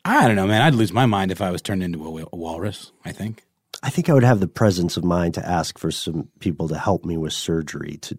[0.04, 0.62] I don't know, man.
[0.62, 2.92] I'd lose my mind if I was turned into a, a walrus.
[3.06, 3.44] I think.
[3.84, 6.78] I think I would have the presence of mind to ask for some people to
[6.78, 8.18] help me with surgery to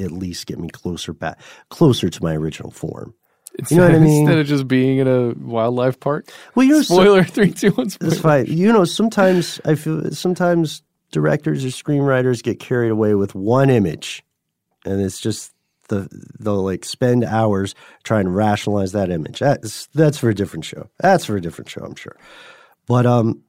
[0.00, 1.38] at least get me closer back,
[1.70, 3.14] closer to my original form.
[3.58, 4.20] Instead, you know what I mean?
[4.22, 6.28] Instead of just being in a wildlife park.
[6.54, 7.90] Well, you know, spoiler so, three, two, one.
[7.90, 8.10] Spoiler.
[8.10, 8.46] That's fine.
[8.46, 10.82] You know, sometimes I feel sometimes
[11.12, 14.24] directors or screenwriters get carried away with one image,
[14.84, 15.52] and it's just
[15.88, 19.38] the they'll like spend hours trying to rationalize that image.
[19.38, 20.88] That's that's for a different show.
[20.98, 22.16] That's for a different show, I'm sure.
[22.86, 23.42] But um,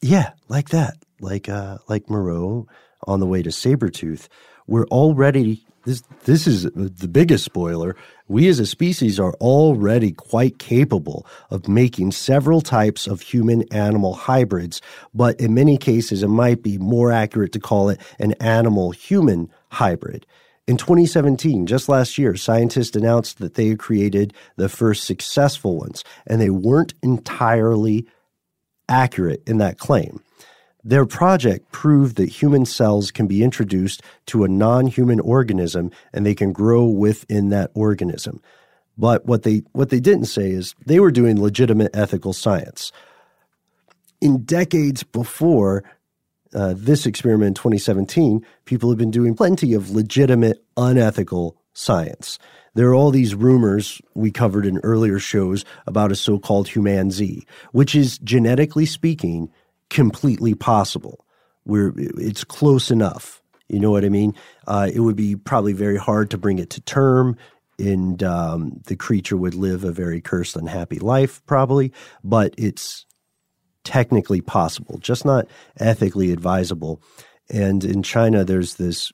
[0.00, 2.66] yeah, like that, like uh, like Moreau
[3.06, 4.28] on the way to Sabretooth,
[4.68, 7.96] we're already this this is the biggest spoiler.
[8.28, 14.12] We as a species are already quite capable of making several types of human animal
[14.14, 14.82] hybrids,
[15.14, 19.50] but in many cases it might be more accurate to call it an animal human
[19.70, 20.26] hybrid.
[20.66, 26.04] In 2017, just last year, scientists announced that they had created the first successful ones,
[26.26, 28.06] and they weren't entirely
[28.90, 30.20] accurate in that claim.
[30.88, 36.24] Their project proved that human cells can be introduced to a non human organism and
[36.24, 38.40] they can grow within that organism.
[38.96, 42.90] But what they, what they didn't say is they were doing legitimate ethical science.
[44.22, 45.84] In decades before
[46.54, 52.38] uh, this experiment in 2017, people have been doing plenty of legitimate, unethical science.
[52.74, 57.44] there are all these rumors we covered in earlier shows about a so called humanzee,
[57.72, 59.50] which is genetically speaking
[59.90, 61.24] completely possible.
[61.64, 63.42] Where it's close enough.
[63.68, 64.32] You know what I mean?
[64.66, 67.36] Uh, it would be probably very hard to bring it to term,
[67.78, 71.92] and um, the creature would live a very cursed, unhappy life, probably.
[72.24, 73.04] But it's
[73.84, 75.46] technically possible, just not
[75.78, 77.02] ethically advisable.
[77.50, 79.12] And in China, there's this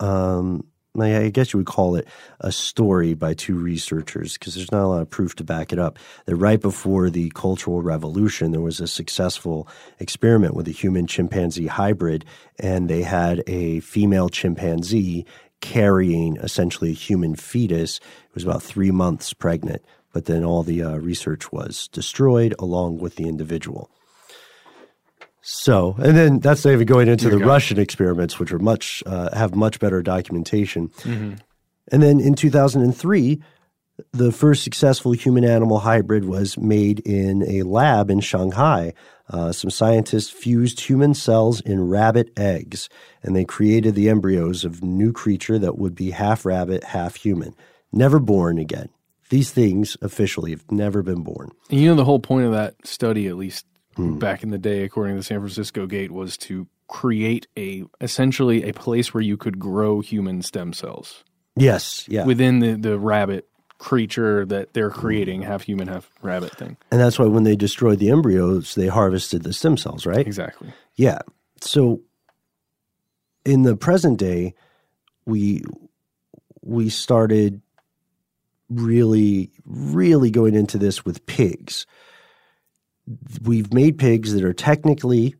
[0.00, 0.66] um,
[1.02, 2.06] I guess you would call it
[2.40, 5.78] a story by two researchers because there's not a lot of proof to back it
[5.78, 5.98] up.
[6.26, 9.68] That right before the Cultural Revolution, there was a successful
[9.98, 12.24] experiment with a human chimpanzee hybrid,
[12.58, 15.26] and they had a female chimpanzee
[15.60, 17.98] carrying essentially a human fetus.
[17.98, 19.82] It was about three months pregnant,
[20.12, 23.90] but then all the uh, research was destroyed along with the individual.
[25.48, 29.32] So, and then that's not even going into the Russian experiments, which are much uh,
[29.32, 30.88] have much better documentation.
[30.88, 31.34] Mm-hmm.
[31.92, 33.40] And then in 2003,
[34.10, 38.92] the first successful human animal hybrid was made in a lab in Shanghai.
[39.30, 42.88] Uh, some scientists fused human cells in rabbit eggs,
[43.22, 47.54] and they created the embryos of new creature that would be half rabbit, half human,
[47.92, 48.88] never born again.
[49.30, 51.52] These things officially have never been born.
[51.70, 53.64] And you know, the whole point of that study, at least
[53.96, 54.18] Hmm.
[54.18, 58.68] back in the day, according to the San Francisco Gate, was to create a essentially
[58.68, 61.24] a place where you could grow human stem cells.
[61.56, 62.26] Yes, yeah.
[62.26, 66.76] Within the, the rabbit creature that they're creating, half human, half rabbit thing.
[66.90, 70.26] And that's why when they destroyed the embryos, they harvested the stem cells, right?
[70.26, 70.72] Exactly.
[70.94, 71.20] Yeah.
[71.60, 72.02] So
[73.44, 74.54] in the present day,
[75.24, 75.62] we
[76.62, 77.62] we started
[78.68, 81.86] really, really going into this with pigs.
[83.42, 85.34] We've made pigs that are technically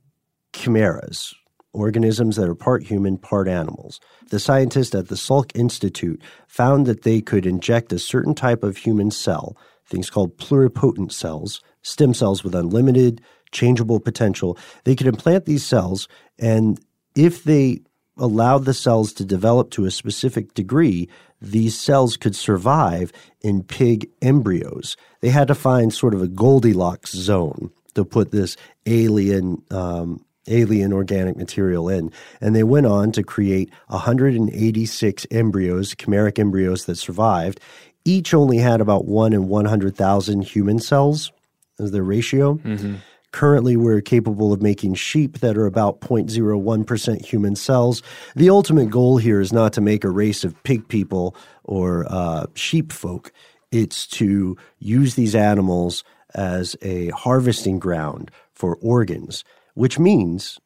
[0.53, 1.35] chimeras,
[1.73, 4.01] organisms that are part human, part animals.
[4.31, 8.77] The scientists at the Salk Institute found that they could inject a certain type of
[8.77, 13.21] human cell, things called pluripotent cells, stem cells with unlimited
[13.53, 14.59] changeable potential.
[14.85, 16.09] They could implant these cells,
[16.39, 16.81] and
[17.15, 17.81] if they
[18.17, 21.09] allowed the cells to develop to a specific degree,
[21.41, 23.13] these cells could survive
[23.43, 24.97] in pig embryos.
[25.21, 28.57] They had to find sort of a Goldilocks zone to put this
[28.87, 32.13] alien um, alien organic material in.
[32.41, 37.61] And they went on to create 186 embryos, chimeric embryos that survived.
[38.05, 41.33] Each only had about one in 100,000 human cells
[41.81, 42.55] as their ratio.
[42.55, 42.97] Mm-hmm.
[43.33, 48.03] Currently, we're capable of making sheep that are about 0.01% human cells.
[48.35, 52.47] The ultimate goal here is not to make a race of pig people or uh,
[52.55, 53.33] sheep folk.
[53.71, 56.03] It's to use these animals
[56.35, 60.59] as a harvesting ground for organs, which means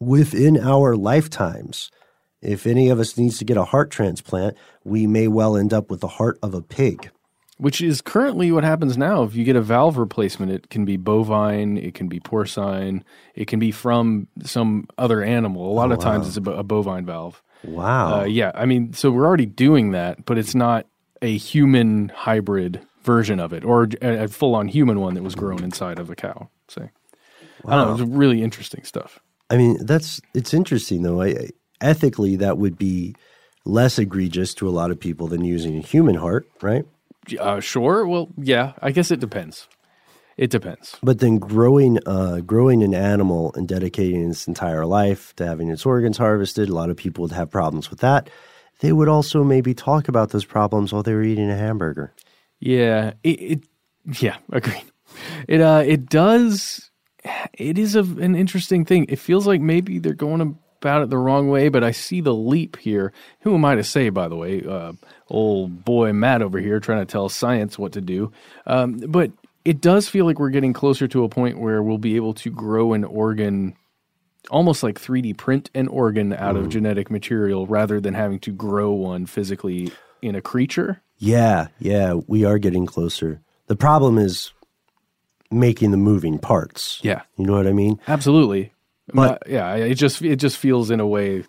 [0.00, 1.90] within our lifetimes,
[2.40, 5.90] if any of us needs to get a heart transplant, we may well end up
[5.90, 7.10] with the heart of a pig.
[7.64, 9.22] Which is currently what happens now.
[9.22, 13.02] If you get a valve replacement, it can be bovine, it can be porcine,
[13.34, 15.70] it can be from some other animal.
[15.70, 16.28] A lot Oh, of times wow.
[16.28, 17.42] it's a, bo- a bovine valve.
[17.64, 18.20] Wow.
[18.20, 20.86] Uh, yeah, I mean, so we're already doing that, but it's not
[21.22, 25.34] a human hybrid version of it or a, a full on human one that was
[25.34, 26.90] grown inside of a cow, say.
[27.66, 28.04] I don't know.
[28.04, 29.20] It's really interesting stuff.
[29.48, 31.22] I mean, that's it's interesting though.
[31.22, 31.50] I, I-
[31.80, 33.14] ethically, that would be
[33.64, 36.84] less egregious to a lot of people than using a human heart, right?
[37.38, 38.06] Uh, sure.
[38.06, 39.68] Well, yeah, I guess it depends.
[40.36, 40.96] It depends.
[41.02, 45.86] But then growing, uh, growing an animal and dedicating its entire life to having its
[45.86, 48.28] organs harvested, a lot of people would have problems with that.
[48.80, 52.12] They would also maybe talk about those problems while they were eating a hamburger.
[52.58, 53.64] Yeah, it, it
[54.20, 54.84] yeah, agreed.
[55.46, 56.90] It uh it does
[57.54, 59.06] it is a, an interesting thing.
[59.08, 62.34] It feels like maybe they're going about it the wrong way, but I see the
[62.34, 63.12] leap here.
[63.40, 64.62] Who am I to say, by the way?
[64.62, 64.92] Uh,
[65.28, 68.30] old boy Matt over here trying to tell science what to do.
[68.66, 69.30] Um, but
[69.64, 72.50] it does feel like we're getting closer to a point where we'll be able to
[72.50, 73.74] grow an organ
[74.50, 78.92] almost like 3D print an organ out of genetic material rather than having to grow
[78.92, 81.00] one physically in a creature.
[81.16, 83.40] Yeah, yeah, we are getting closer.
[83.68, 84.52] The problem is
[85.50, 87.00] making the moving parts.
[87.02, 87.22] Yeah.
[87.38, 87.98] You know what I mean?
[88.06, 88.72] Absolutely.
[89.14, 91.44] But- But yeah, it just it just feels in a way,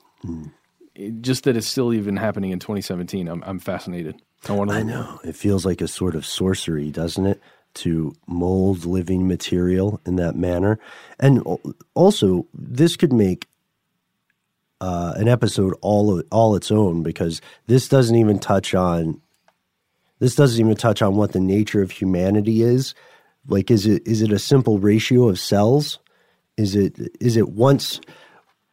[0.96, 3.28] it- just that it's still even happening in 2017.
[3.28, 4.22] I'm I'm fascinated.
[4.48, 4.76] I want to.
[4.78, 5.20] I know.
[5.24, 7.42] It feels like a sort of sorcery, doesn't it?
[7.76, 10.80] To mold living material in that manner.
[11.20, 11.44] And
[11.94, 13.48] also, this could make
[14.82, 19.22] uh, an episode all all its own because this doesn't even touch on
[20.20, 22.94] this doesn't even touch on what the nature of humanity is.
[23.48, 26.00] Like, is it is it a simple ratio of cells?
[26.58, 28.00] Is it is it once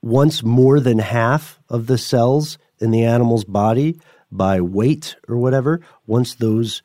[0.03, 3.99] once more than half of the cells in the animal's body
[4.31, 6.83] by weight or whatever, once those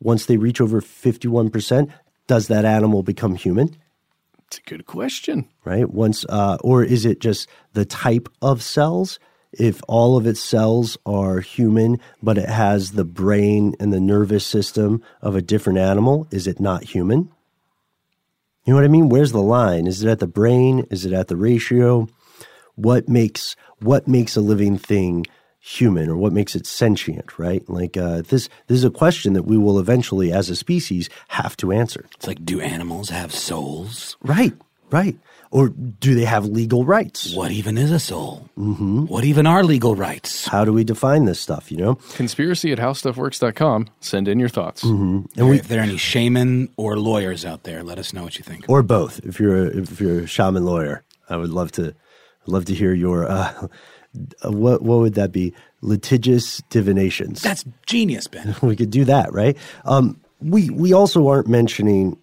[0.00, 1.90] once they reach over 51%,
[2.26, 3.74] does that animal become human?
[4.46, 5.48] It's a good question.
[5.64, 5.88] Right?
[5.88, 9.18] Once uh, or is it just the type of cells?
[9.52, 14.44] If all of its cells are human, but it has the brain and the nervous
[14.44, 17.30] system of a different animal, is it not human?
[18.64, 19.08] You know what I mean?
[19.08, 19.86] Where's the line?
[19.86, 20.86] Is it at the brain?
[20.90, 22.08] Is it at the ratio?
[22.76, 25.26] What makes what makes a living thing
[25.60, 27.66] human or what makes it sentient, right?
[27.70, 31.56] Like uh, this this is a question that we will eventually as a species have
[31.58, 32.06] to answer.
[32.16, 34.16] It's like do animals have souls?
[34.22, 34.52] Right,
[34.90, 35.16] right.
[35.50, 37.32] Or do they have legal rights?
[37.32, 38.48] What even is a soul?
[38.58, 39.06] Mm-hmm.
[39.06, 40.48] What even are legal rights?
[40.48, 41.94] How do we define this stuff, you know?
[42.14, 43.86] Conspiracy at howstuffworks.com.
[44.00, 44.82] Send in your thoughts.
[44.82, 45.38] Mm-hmm.
[45.38, 48.36] And we, if there are any shaman or lawyers out there, let us know what
[48.36, 48.64] you think.
[48.68, 49.20] Or both.
[49.24, 51.94] If you're a, if you're a shaman lawyer, I would love to
[52.46, 53.68] love to hear your uh,
[54.44, 55.54] what what would that be?
[55.80, 57.42] Litigious divinations.
[57.42, 58.54] That's genius, Ben.
[58.62, 59.56] we could do that, right?
[59.84, 62.16] Um, we we also aren't mentioning,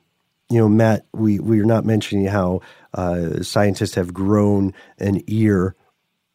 [0.49, 1.05] you know, Matt.
[1.13, 2.61] We we are not mentioning how
[2.93, 5.75] uh, scientists have grown an ear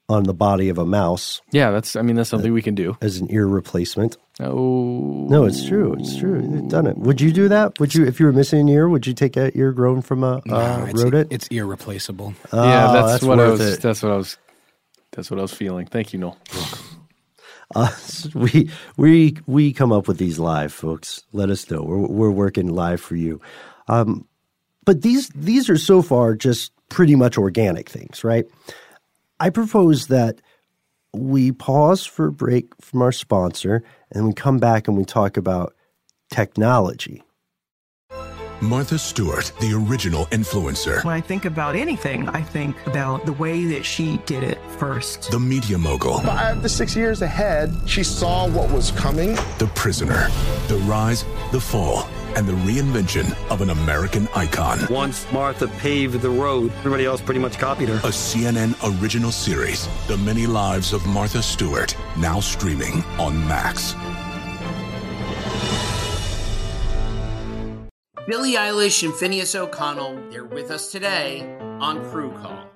[0.09, 1.41] on the body of a mouse.
[1.51, 1.97] Yeah, that's.
[1.97, 4.17] I mean, that's something uh, we can do as an ear replacement.
[4.41, 5.95] Oh no, it's true.
[5.99, 6.41] It's true.
[6.41, 6.97] They've done it.
[6.99, 7.79] Would you do that?
[7.81, 10.23] Would you, if you were missing an ear, would you take an ear grown from
[10.23, 11.33] a no, uh, it's, rodent?
[11.33, 12.35] It's ear replaceable.
[12.53, 13.61] Oh, yeah, that's, that's what I was.
[13.61, 13.83] it.
[13.83, 14.37] That's what I was.
[15.13, 15.87] That's what I was feeling.
[15.87, 16.39] Thank you, Noel.
[17.75, 17.91] Uh,
[18.33, 21.25] we we we come up with these live, folks.
[21.33, 21.83] Let us know.
[21.83, 23.41] We're we're working live for you.
[23.89, 24.25] Um,
[24.85, 28.47] but these these are so far just pretty much organic things, right?
[29.39, 30.41] I propose that
[31.13, 35.37] we pause for a break from our sponsor and we come back and we talk
[35.37, 35.75] about
[36.31, 37.23] technology.
[38.63, 41.05] Martha Stewart, the original influencer.
[41.05, 45.31] When I think about anything, I think about the way that she did it first.
[45.31, 46.21] The media mogul.
[46.21, 49.35] Five to six years ahead, she saw what was coming.
[49.59, 50.29] The prisoner.
[50.69, 54.79] The rise, the fall, and the reinvention of an American icon.
[54.91, 57.97] Once Martha paved the road, everybody else pretty much copied her.
[57.97, 63.95] A CNN original series, The Many Lives of Martha Stewart, now streaming on Max.
[68.27, 72.76] Billie Eilish and Finneas O'Connell, they're with us today on Crew Call.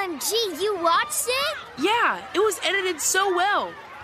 [0.00, 1.58] OMG, you watched it?
[1.78, 3.70] Yeah, it was edited so well.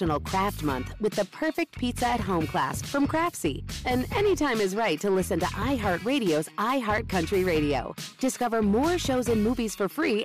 [0.00, 3.64] National Craft Month with the perfect pizza at home class from Craftsy.
[3.84, 7.94] And anytime is right to listen to iHeartRadio's iHeartCountry Radio.
[8.18, 10.24] Discover more shows and movies for free.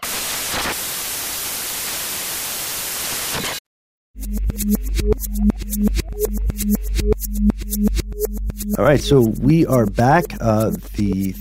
[8.78, 10.24] All right, so we are back.
[10.40, 11.34] Uh, the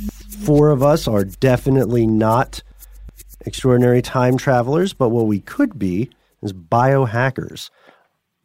[0.45, 2.65] four of us are definitely not
[3.47, 6.11] extraordinary time travelers, but what we could be
[6.43, 7.71] is biohackers.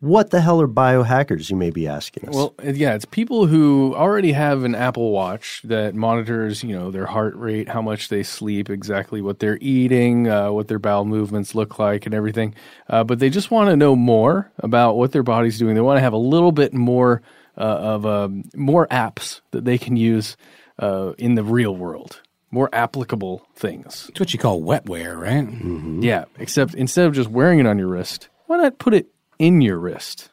[0.01, 2.35] What the hell are biohackers, you may be asking us?
[2.35, 7.05] Well, yeah, it's people who already have an Apple Watch that monitors, you know, their
[7.05, 11.53] heart rate, how much they sleep, exactly what they're eating, uh, what their bowel movements
[11.53, 12.55] look like, and everything.
[12.87, 15.75] Uh, but they just want to know more about what their body's doing.
[15.75, 17.21] They want to have a little bit more
[17.57, 20.37] uh, of um, more apps that they can use
[20.77, 22.21] uh, in the real world.
[22.51, 24.07] more applicable things.
[24.09, 25.45] It's what you call wetware, right?
[25.45, 26.01] Mm-hmm.
[26.03, 29.07] Yeah, except instead of just wearing it on your wrist, why not put it
[29.39, 30.29] in your wrist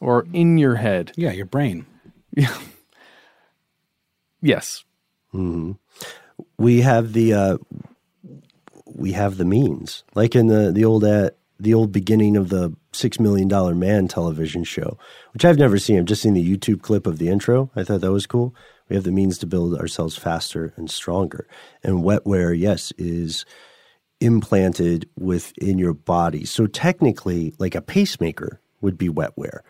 [0.00, 1.12] or in your head?
[1.16, 1.86] Yeah, your brain.
[2.36, 2.56] Yeah.
[4.42, 4.84] yes.
[5.32, 5.72] hmm
[6.58, 7.58] We have the uh,
[8.86, 11.30] we have the means, like in the the old uh,
[11.60, 14.98] the old beginning of the Six Million Dollar Man television show,
[15.32, 15.98] which I've never seen.
[15.98, 17.70] I've just seen the YouTube clip of the intro.
[17.76, 18.54] I thought that was cool.
[18.88, 21.46] We have the means to build ourselves faster and stronger.
[21.82, 23.44] And wetware, yes, is
[24.20, 26.44] implanted within your body.
[26.44, 29.60] So technically, like a pacemaker would be wetware.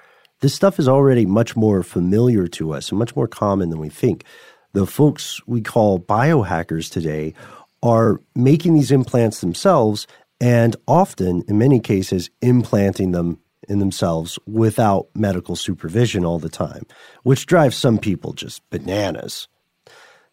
[0.40, 3.88] This stuff is already much more familiar to us and much more common than we
[3.88, 4.24] think.
[4.72, 7.34] The folks we call biohackers today
[7.82, 10.06] are making these implants themselves
[10.40, 16.84] and often, in many cases, implanting them in themselves without medical supervision all the time,
[17.22, 19.48] which drives some people just bananas.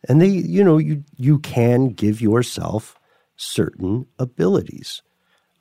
[0.07, 2.99] And they, you know, you you can give yourself
[3.35, 5.01] certain abilities.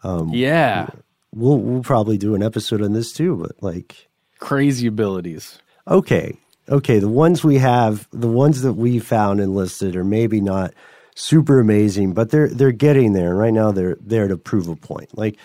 [0.03, 0.89] Um, Yeah.
[1.35, 4.09] we'll we'll probably do an episode on this too, but like
[4.39, 5.59] Crazy abilities.
[5.89, 10.41] okay, okay, the ones we have, the ones that we found and listed are maybe
[10.41, 10.75] not
[11.15, 13.35] super amazing, but they're they're getting there.
[13.35, 15.17] Right now, they're there to prove a point.
[15.17, 15.39] Like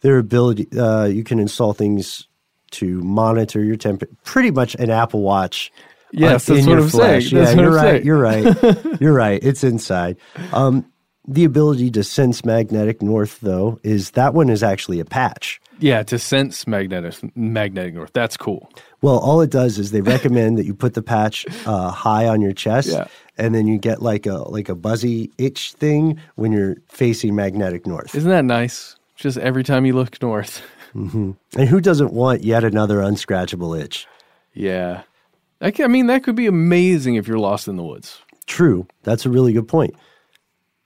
[0.00, 2.26] their ability, uh, you can install things
[2.72, 4.12] to monitor your temperature.
[4.24, 5.72] Pretty much an Apple Watch.
[6.12, 7.20] Yes, uh, that's in what your I'm saying.
[7.20, 7.30] flesh.
[7.30, 7.82] That's yeah, you're I'm right.
[7.82, 8.04] saying.
[8.04, 9.00] You're right.
[9.00, 9.42] you're right.
[9.42, 10.18] It's inside.
[10.52, 10.84] Um,
[11.26, 15.60] the ability to sense magnetic north, though, is that one is actually a patch.
[15.78, 18.12] Yeah, to sense magnetic magnetic north.
[18.12, 18.70] That's cool.
[19.00, 22.40] Well, all it does is they recommend that you put the patch uh, high on
[22.40, 23.06] your chest, Yeah.
[23.38, 27.86] and then you get like a like a buzzy itch thing when you're facing magnetic
[27.86, 28.14] north.
[28.14, 28.96] Isn't that nice?
[29.16, 30.62] Just every time you look north.
[30.92, 34.06] hmm And who doesn't want yet another unscratchable itch?
[34.54, 35.02] Yeah.
[35.60, 38.18] I, ca- I mean, that could be amazing if you're lost in the woods.
[38.46, 39.94] True, that's a really good point.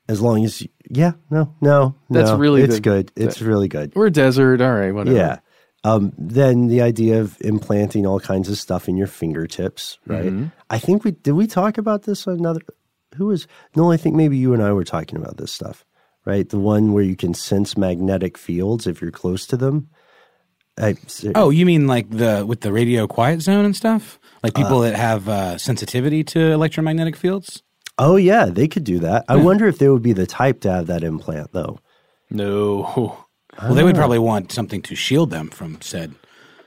[0.08, 3.10] As long as, you- yeah, no, no, That's no, really it's the- good.
[3.16, 3.92] It's really good.
[3.96, 4.60] We're a desert.
[4.60, 5.16] All right, whatever.
[5.16, 5.38] Yeah.
[5.84, 10.26] Um, then the idea of implanting all kinds of stuff in your fingertips, right?
[10.32, 10.52] Mhm.
[10.70, 12.60] I think we did we talk about this another
[13.16, 13.46] who was
[13.76, 15.84] no, I think maybe you and I were talking about this stuff,
[16.24, 16.48] right?
[16.48, 19.88] The one where you can sense magnetic fields if you're close to them.
[20.78, 20.96] I,
[21.34, 24.18] Oh, you mean like the with the radio quiet zone and stuff?
[24.42, 27.62] Like people Uh, that have uh, sensitivity to electromagnetic fields?
[27.98, 29.24] Oh yeah, they could do that.
[29.28, 31.78] I wonder if they would be the type to have that implant though.
[32.30, 33.16] No.
[33.62, 33.98] Well, they would Ah.
[34.00, 36.14] probably want something to shield them from said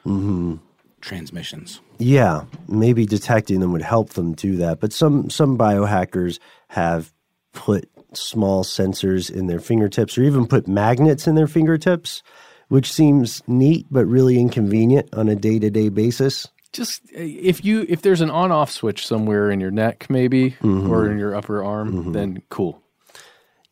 [0.04, 0.56] hmm
[1.02, 1.80] transmissions.
[1.98, 4.80] Yeah, maybe detecting them would help them do that.
[4.80, 7.14] But some some biohackers have
[7.54, 12.24] put small sensors in their fingertips or even put magnets in their fingertips,
[12.70, 16.48] which seems neat but really inconvenient on a day-to-day basis.
[16.74, 20.52] Just uh, if you if there's an on off switch somewhere in your neck, maybe,
[20.62, 20.90] Mhm.
[20.90, 22.14] or in your upper arm, Mhm.
[22.14, 22.82] then cool.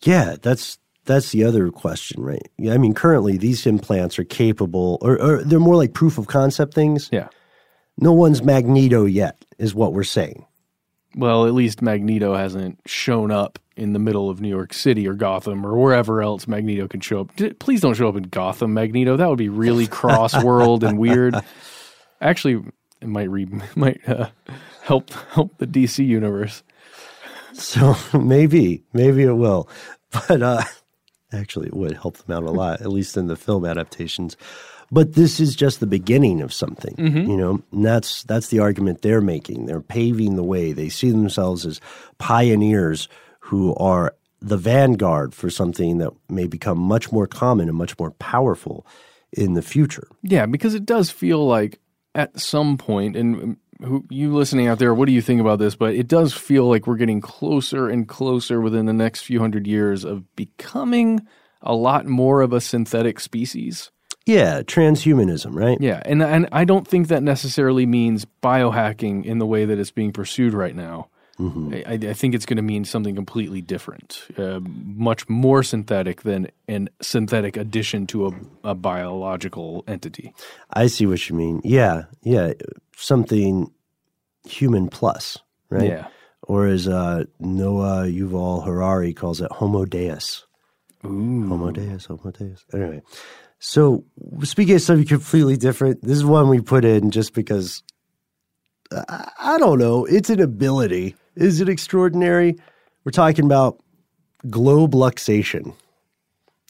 [0.02, 2.46] Yeah, that's that's the other question, right?
[2.58, 6.28] Yeah, I mean, currently these implants are capable, or, or they're more like proof of
[6.28, 7.10] concept things.
[7.14, 7.28] Yeah.
[8.00, 10.46] No one's Magneto yet, is what we're saying.
[11.16, 15.14] Well, at least Magneto hasn't shown up in the middle of New York City or
[15.14, 17.32] Gotham or wherever else Magneto can show up.
[17.60, 19.16] Please don't show up in Gotham, Magneto.
[19.18, 21.36] That would be really cross world and weird.
[22.22, 22.64] Actually,
[23.02, 24.30] it might re- might uh,
[24.84, 26.64] help help the DC universe.
[27.54, 29.70] So maybe, maybe it will.
[30.30, 30.64] But uh,
[31.34, 34.38] actually, it would help them out a lot, at least in the film adaptations.
[34.90, 37.28] But this is just the beginning of something, Mhm.
[37.28, 37.62] you know.
[37.74, 39.66] And that's that's the argument they're making.
[39.66, 40.72] They're paving the way.
[40.72, 41.82] They see themselves as
[42.20, 43.10] pioneers
[43.42, 48.12] who are the vanguard for something that may become much more common and much more
[48.12, 48.88] powerful
[49.34, 50.08] in the future.
[50.24, 51.80] Yeah, because it does feel like
[52.16, 55.60] at some point, and um, who, you listening out there, what do you think about
[55.60, 55.76] this?
[55.76, 59.68] But it does feel like we're getting closer and closer within the next few hundred
[59.68, 61.26] years of becoming
[61.62, 63.92] a lot more of a synthetic species.
[64.26, 65.78] Yeah, transhumanism, right?
[65.80, 69.92] Yeah, and and I don't think that necessarily means biohacking in the way that it's
[69.92, 71.10] being pursued right now.
[71.40, 71.88] Mhm.
[71.88, 76.48] I, I think it's going to mean something completely different, uh, much more synthetic than
[76.68, 78.32] an synthetic addition to a,
[78.72, 80.34] a biological entity.
[80.74, 81.62] I see what you mean.
[81.64, 82.54] Yeah, yeah,
[82.96, 83.72] something
[84.48, 85.38] human plus,
[85.70, 85.88] right?
[85.90, 86.08] Yeah.
[86.44, 90.46] Or as uh, Noah Yuval Harari calls it, Homo Deus.
[91.06, 91.48] Ooh.
[91.48, 92.66] Homo Deus, Homo Deus.
[92.74, 93.02] Anyway,
[93.60, 94.04] so
[94.44, 97.84] speaking of something completely different, this is one we put in just because
[98.92, 100.06] I don't know.
[100.06, 101.16] It's an ability.
[101.38, 102.56] Is it extraordinary?
[103.04, 103.80] We're talking about
[104.50, 105.74] globe luxation.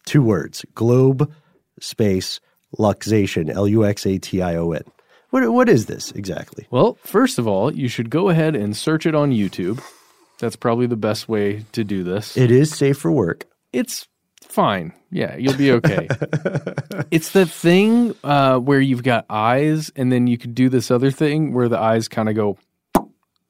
[0.06, 1.32] Two words: globe
[1.80, 2.40] space
[2.78, 3.50] luxation.
[3.50, 4.84] L U X A T I O N.
[5.30, 6.68] What what is this exactly?
[6.70, 9.82] Well, first of all, you should go ahead and search it on YouTube.
[10.40, 12.38] That's probably the best way to do this.
[12.38, 13.46] It is safe for work.
[13.74, 14.08] It's
[14.48, 14.94] fine.
[15.12, 16.08] Yeah, you'll be okay.
[17.12, 21.12] it's the thing uh, where you've got eyes, and then you could do this other
[21.12, 22.58] thing where the eyes kind of go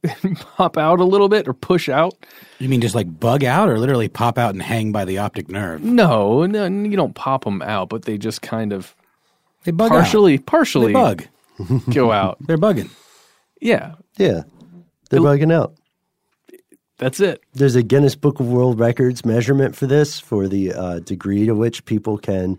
[0.56, 2.14] pop out a little bit or push out.
[2.60, 5.50] You mean just like bug out or literally pop out and hang by the optic
[5.50, 5.84] nerve?
[5.84, 8.96] No, no, you don't pop them out, but they just kind of
[9.64, 10.46] they bug partially, out.
[10.46, 11.24] partially they bug
[11.94, 12.38] go out.
[12.42, 12.90] They're bugging.
[13.60, 14.44] Yeah, yeah,
[15.10, 15.74] they're bugging out.
[17.00, 17.44] That's it.
[17.54, 21.54] There's a Guinness Book of World Records measurement for this, for the uh, degree to
[21.54, 22.58] which people can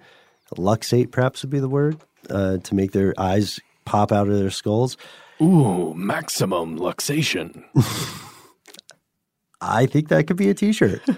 [0.57, 1.97] luxate, perhaps would be the word,
[2.31, 4.97] uh, to make their eyes pop out of their skulls.
[5.41, 7.65] Ooh, maximum luxation.
[9.61, 11.03] I think that could be a T-shirt.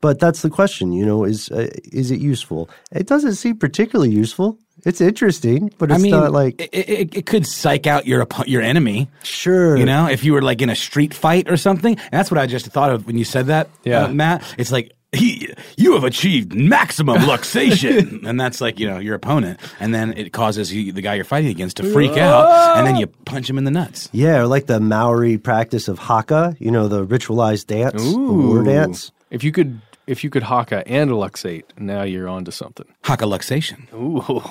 [0.00, 2.68] but that's the question, you know: is uh, is it useful?
[2.92, 4.58] It doesn't seem particularly useful.
[4.84, 8.26] It's interesting, but it's I mean, not like it, it, it, could psych out your
[8.46, 9.08] your enemy.
[9.22, 11.98] Sure, you know, if you were like in a street fight or something.
[11.98, 14.04] And that's what I just thought of when you said that, yeah.
[14.04, 14.42] Uh, Matt.
[14.58, 19.60] It's like he, you have achieved maximum luxation, and that's like you know your opponent,
[19.80, 22.96] and then it causes you, the guy you're fighting against to freak out, and then
[22.96, 24.08] you punch him in the nuts.
[24.12, 28.26] Yeah, or like the Maori practice of haka, you know, the ritualized dance, Ooh.
[28.26, 29.12] the war dance.
[29.30, 32.86] If you could, if you could haka and luxate, now you're on to something.
[33.02, 33.92] Haka luxation.
[33.94, 34.42] Ooh.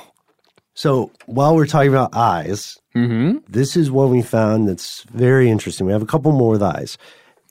[0.76, 3.38] So while we're talking about eyes, mm-hmm.
[3.47, 5.86] this is one we found that's very interesting.
[5.86, 6.97] We have a couple more with eyes.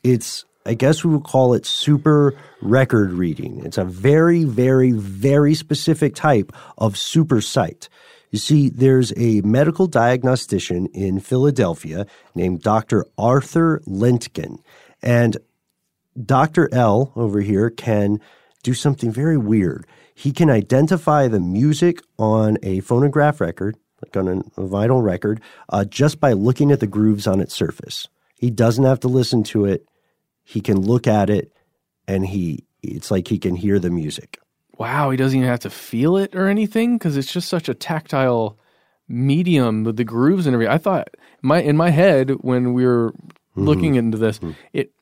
[0.02, 3.62] It's I guess we would call it super record reading.
[3.64, 7.88] It's a very, very, very specific type of super sight.
[8.30, 13.04] You see, there's a medical diagnostician in Philadelphia named Dr.
[13.18, 14.58] Arthur Lintgen.
[15.02, 15.36] And
[16.24, 16.68] Dr.
[16.72, 18.20] L over here can
[18.62, 19.86] do something very weird.
[20.14, 25.84] He can identify the music on a phonograph record, like on a vinyl record, uh,
[25.84, 28.08] just by looking at the grooves on its surface.
[28.36, 29.86] He doesn't have to listen to it
[30.44, 31.52] he can look at it
[32.06, 34.38] and he it's like he can hear the music.
[34.78, 37.74] Wow, he doesn't even have to feel it or anything because it's just such a
[37.74, 38.58] tactile
[39.08, 40.72] medium with the grooves and everything.
[40.72, 41.08] I thought
[41.42, 43.64] my in my head when we were mm-hmm.
[43.64, 44.52] looking into this, mm-hmm.
[44.72, 44.92] it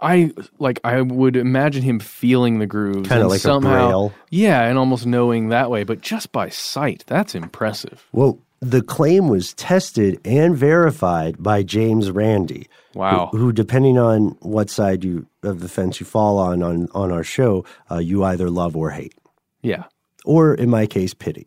[0.00, 4.14] I like I would imagine him feeling the grooves kind of like somehow, a braille.
[4.30, 8.06] Yeah, and almost knowing that way, but just by sight, that's impressive.
[8.12, 12.68] Well, the claim was tested and verified by James Randi.
[12.94, 13.28] Wow.
[13.32, 17.12] Who, who depending on what side you of the fence you fall on on, on
[17.12, 19.14] our show, uh, you either love or hate.
[19.62, 19.84] Yeah.
[20.24, 21.46] Or in my case, pity.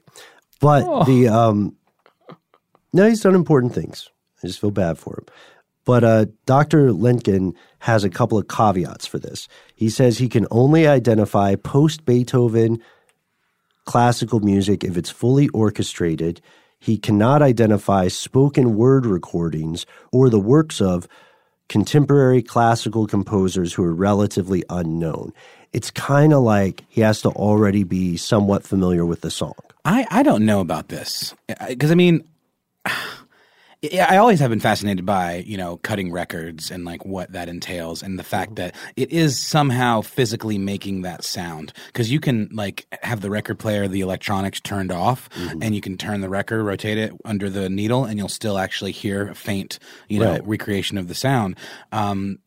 [0.62, 1.03] But Oh.
[1.03, 1.76] the um,
[2.93, 4.09] no, he's done important things.
[4.43, 5.26] I just feel bad for him.
[5.84, 6.91] But uh, Dr.
[6.91, 9.47] Lintgen has a couple of caveats for this.
[9.76, 12.80] He says he can only identify post Beethoven
[13.86, 16.39] classical music if it's fully orchestrated.
[16.82, 21.08] He cannot identify spoken word recordings or the works of
[21.70, 25.32] contemporary classical composers who are relatively unknown.
[25.74, 29.54] It's kind of like he has to already be somewhat familiar with the song.
[29.86, 31.36] I, I don't know about this
[31.70, 32.28] because I mean,
[34.08, 38.04] I always have been fascinated by you know cutting records and like what that entails
[38.04, 42.86] and the fact that it is somehow physically making that sound because you can like
[43.02, 45.64] have the record player the electronics turned off Mm-hmm.
[45.64, 48.92] and you can turn the record rotate it under the needle and you'll still actually
[48.92, 49.80] hear a faint
[50.10, 50.46] you know Right.
[50.48, 51.58] recreation of the sound.
[51.92, 52.38] Um,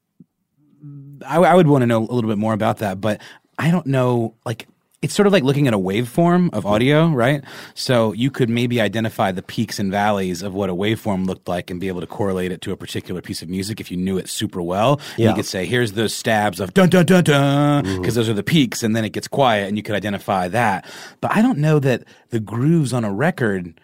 [1.26, 3.20] I, I would want to know a little bit more about that, but
[3.59, 4.35] I don't know.
[4.45, 4.66] Like,
[5.05, 7.44] it's sort of like looking at a waveform of audio, right?
[7.74, 11.70] So you could maybe identify the peaks and valleys of what a waveform looked like
[11.70, 14.16] and be able to correlate it to a particular piece of music if you knew
[14.16, 14.98] it super well.
[15.18, 15.28] Yeah.
[15.28, 18.00] You could say, here's those stabs of dun dun dun dun, mm.
[18.00, 20.86] because those are the peaks, and then it gets quiet, and you could identify that.
[21.20, 23.78] But I don't know that the grooves on a record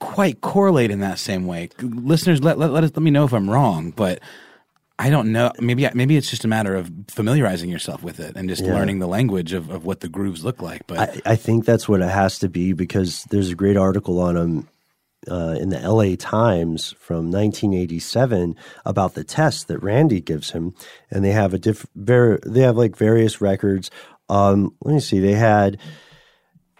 [0.00, 1.68] quite correlate in that same way.
[1.82, 4.20] Listeners, let let, let, us, let me know if I'm wrong, but
[5.00, 5.52] I don't know.
[5.60, 8.74] Maybe maybe it's just a matter of familiarizing yourself with it and just Yeah.
[8.74, 10.86] learning the language of, of what the grooves look like.
[10.88, 14.18] But I, I think that's what it has to be because there's a great article
[14.18, 14.68] on them
[15.30, 20.74] uh, in the LA Times from 1987 about the test that Randi gives him,
[21.10, 23.90] and they have a diff- ver- they have like various records.
[24.28, 25.78] Um, let me see, they had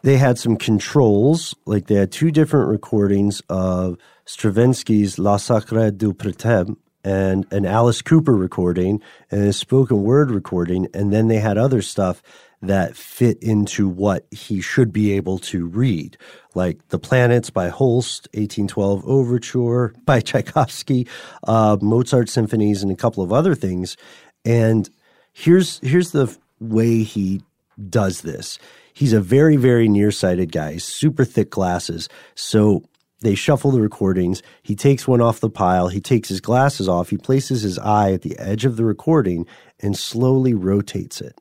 [0.03, 3.97] they had some controls, like they had two different recordings of
[4.27, 10.89] Stravinsky's La Sacre du Printemps and an Alice Cooper recording and a spoken word recording,
[10.93, 12.23] and then they had other stuff
[12.61, 16.17] that fit into what he should be able to read,
[16.55, 21.07] like The Planets by Holst, 1812 Overture by Tchaikovsky,
[21.47, 23.97] uh, Mozart symphonies, and a couple of other things.
[24.45, 24.91] And
[25.33, 27.43] here's here's the way he
[27.89, 28.59] does this.
[28.93, 32.09] He's a very very nearsighted guy, super thick glasses.
[32.35, 32.83] So
[33.21, 34.43] They shuffle the recordings.
[34.63, 35.89] He takes one off the pile.
[35.89, 37.11] He takes his glasses off.
[37.11, 39.47] He places his eye at the edge of the recording
[39.81, 41.37] and slowly rotates it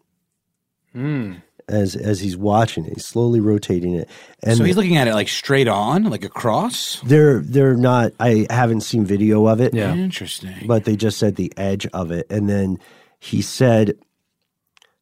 [0.94, 1.34] Hmm.
[1.68, 2.94] as as he's watching it.
[2.96, 4.10] He's slowly rotating it.
[4.42, 7.00] And so he's looking at it like straight on, like across.
[7.02, 8.14] they're they're not.
[8.20, 9.74] I haven't seen video of it.
[9.76, 9.94] Yeah.
[9.94, 10.56] Interesting.
[10.66, 12.26] but they just said the edge of it.
[12.32, 12.80] And then
[13.20, 13.98] he said,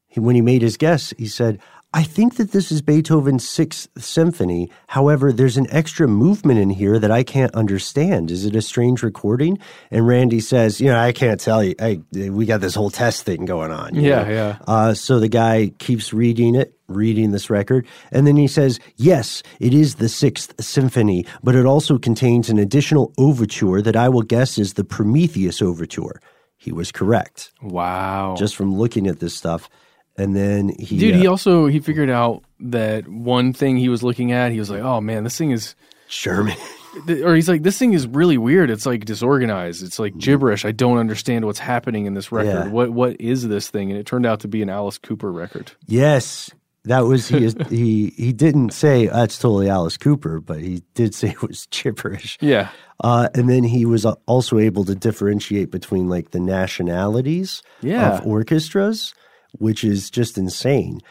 [0.08, 1.60] he, when he made his guess, he said,
[1.96, 4.70] I think that this is Beethoven's Sixth Symphony.
[4.88, 8.32] However, there's an extra movement in here that I can't understand.
[8.32, 9.60] Is it a strange recording?
[9.92, 11.74] And Randi says, You know, I can't tell you.
[11.80, 13.96] Hey, we got this whole test thing going on.
[13.96, 14.30] Yeah, know?
[14.30, 14.58] yeah.
[14.68, 19.42] Uh, so the guy keeps reading it, reading this record, and then he says, Yes,
[19.62, 24.24] it is the Sixth Symphony, but it also contains an additional overture that I will
[24.24, 26.20] guess is the Prometheus Overture.
[26.58, 27.54] He was correct.
[27.62, 28.36] Wow.
[28.38, 29.70] Just from looking at this stuff.
[30.18, 30.98] And then he.
[30.98, 34.60] Dude, uh, he also he figured out that one thing he was looking at, he
[34.60, 35.76] was like, "Oh man, this thing is
[36.08, 36.56] german
[37.24, 38.70] or he's like, "This thing is really weird.
[38.70, 39.84] It's like disorganized.
[39.84, 40.64] It's like gibberish.
[40.64, 42.68] I don't understand what's happening in this record.
[42.68, 42.68] Yeah.
[42.70, 45.74] What what is this thing?" And it turned out to be an Alice Cooper record.
[45.86, 46.50] Yes,
[46.86, 47.50] that was he.
[47.70, 52.38] he he didn't say that's totally Alice Cooper, but he did say it was gibberish.
[52.40, 52.70] Yeah.
[53.04, 58.20] Uh, and then he was uh, also able to differentiate between like the nationalities Yeah.
[58.20, 59.14] of orchestras,
[59.60, 61.02] which is just insane.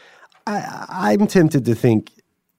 [0.47, 2.11] I, I'm tempted to think,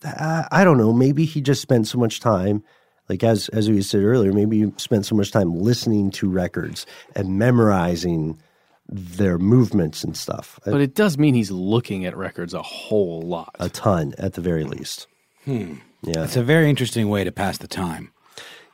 [0.05, 2.63] uh, I don't know, maybe he just spent so much time,
[3.09, 6.87] like as as we said earlier, maybe you spent so much time listening to records
[7.15, 8.39] and memorizing
[8.89, 10.59] their movements and stuff.
[10.65, 13.55] But it does mean he's looking at records a whole lot.
[13.59, 15.07] a ton at the very least.
[15.45, 15.75] Hmm.
[16.03, 16.25] Yeah.
[16.25, 18.13] It's a very interesting way to pass the time.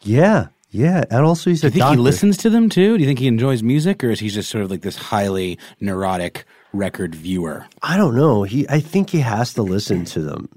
[0.03, 1.05] Yeah, yeah.
[1.11, 1.97] And also, he's Do a you think doctor.
[1.97, 2.97] he listens to them too?
[2.97, 5.59] Do you think he enjoys music, or is he just sort of like this highly
[5.81, 7.67] neurotic record viewer?
[7.83, 8.43] I don't know.
[8.43, 10.49] He, I think he has to listen to them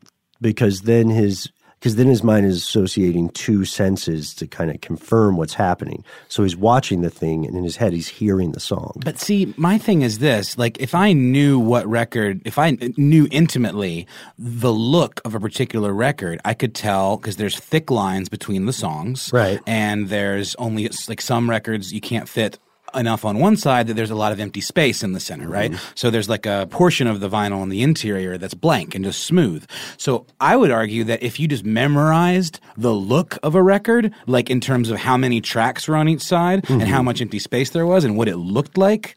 [0.42, 1.50] because then his,
[1.80, 6.04] because then his mind is associating two senses to kind of confirm what's happening.
[6.30, 8.94] So he's watching the thing, and in his head, he's hearing the song.
[9.06, 13.28] But see, my thing is this: like, if I knew what record, if I knew
[13.30, 14.08] intimately
[14.40, 18.74] the look of a particular record, I could tell because there's thick lines between the
[18.74, 19.60] songs, Right.
[19.68, 22.58] And there's only like some records you can't fit
[22.96, 25.72] enough on one side that there's a lot of empty space in the center, right?
[25.72, 25.92] Mm-hmm.
[25.96, 29.24] So there's like a portion of the vinyl on the interior that's blank and just
[29.24, 29.66] smooth.
[29.98, 34.50] So I would argue that if you just memorized the look of a record, like
[34.50, 37.06] in terms of how many tracks were on each side and how mm-hmm.
[37.06, 39.16] much empty space there was and what it looked like,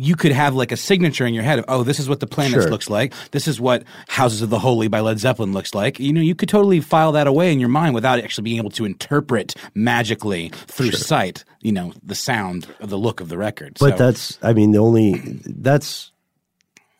[0.00, 2.26] you could have like a signature in your head of, oh, this is what the
[2.26, 2.70] Planets Sure.
[2.70, 3.12] looks like.
[3.32, 5.98] This is what Houses of the Holy by Led Zeppelin looks like.
[5.98, 8.70] You know, you could totally file that away in your mind without actually being able
[8.70, 13.76] to interpret magically through sight, you know, the sound of the look of the record.
[13.80, 16.12] But So- that's, I mean, the only that's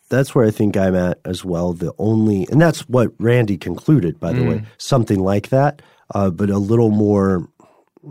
[0.08, 1.74] that's where I think I'm at as well.
[1.74, 5.82] The only, and that's what Randi concluded, by the way, something like that,
[6.14, 7.46] uh, but a little more.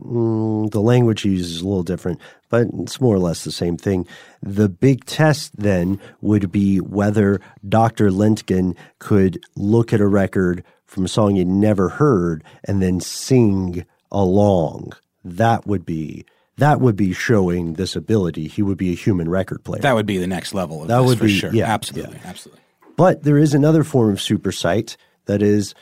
[0.06, 2.20] Mm, the language he uses is a little different,
[2.50, 4.06] but it's more or less the same thing.
[4.44, 8.10] The big test then would be whether Dr.
[8.12, 13.86] Lintgen could look at a record from a song you'd never heard and then sing
[14.12, 14.94] along.
[15.26, 16.26] That would be
[16.58, 18.48] that would be showing this ability.
[18.48, 19.82] He would be a human record player.
[19.82, 21.54] that would be the next level of That would for be- sure.
[21.54, 22.62] yeah, absolutely, absolutely.
[22.96, 25.76] But there is another form of super sight that is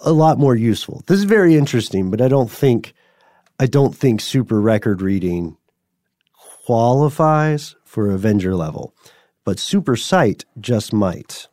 [0.00, 1.02] a lot more useful.
[1.06, 2.92] This is very interesting, but I don't think
[3.58, 5.56] I don't think super record reading
[6.64, 8.94] qualifies for Avenger level.
[9.44, 11.48] But super sight just might.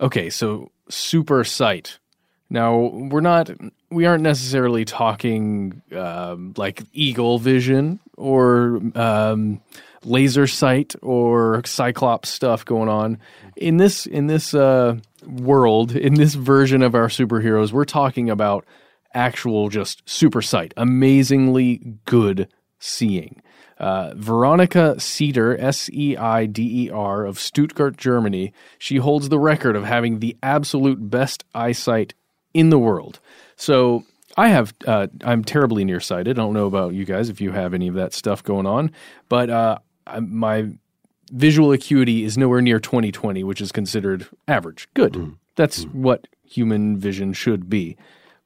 [0.00, 1.98] Okay, so super sight.
[2.50, 3.50] Now we're not
[3.90, 9.60] we aren't necessarily talking um, like eagle vision or um,
[10.04, 13.18] laser sight or cyclops stuff going on
[13.56, 14.96] in this in this uh,
[15.26, 17.70] world in this version of our superheroes.
[17.70, 18.64] We're talking about
[19.14, 22.48] actual just super sight, amazingly good
[22.78, 23.42] seeing.
[23.78, 29.38] Uh, Veronica Seider, S E I D E R, of Stuttgart, Germany, she holds the
[29.38, 32.14] record of having the absolute best eyesight
[32.52, 33.20] in the world.
[33.54, 34.04] So
[34.36, 36.38] I have, uh, I'm terribly nearsighted.
[36.38, 38.90] I don't know about you guys if you have any of that stuff going on,
[39.28, 39.78] but uh,
[40.20, 40.70] my
[41.30, 44.88] visual acuity is nowhere near 2020, which is considered average.
[44.94, 45.36] Good.
[45.56, 47.96] That's what human vision should be.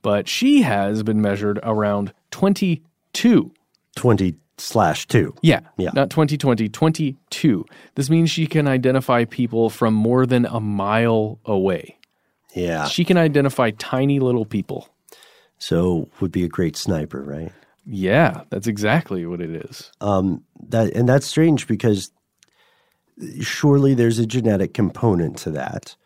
[0.02, 3.52] But she has been measured around 22.
[3.94, 5.34] 20 slash 2.
[5.42, 5.60] Yeah.
[5.76, 5.90] Yeah.
[5.94, 7.64] Not 2020, 22.
[7.94, 11.98] This means she can identify people from more than a mile away.
[12.54, 12.86] Yeah.
[12.86, 14.88] She can identify tiny little people.
[15.58, 17.52] So would be a great sniper, right?
[17.84, 19.90] Yeah, that's exactly what it is.
[20.00, 22.10] Um, that and that's strange because
[23.40, 25.96] surely there's a genetic component to that,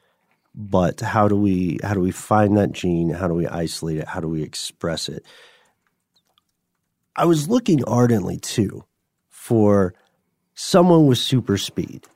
[0.57, 3.11] but how do we how do we find that gene?
[3.11, 4.09] How do we isolate it?
[4.09, 5.25] How do we express it?
[7.15, 8.85] I was looking ardently too
[9.29, 9.95] for
[10.55, 12.07] someone with super speed.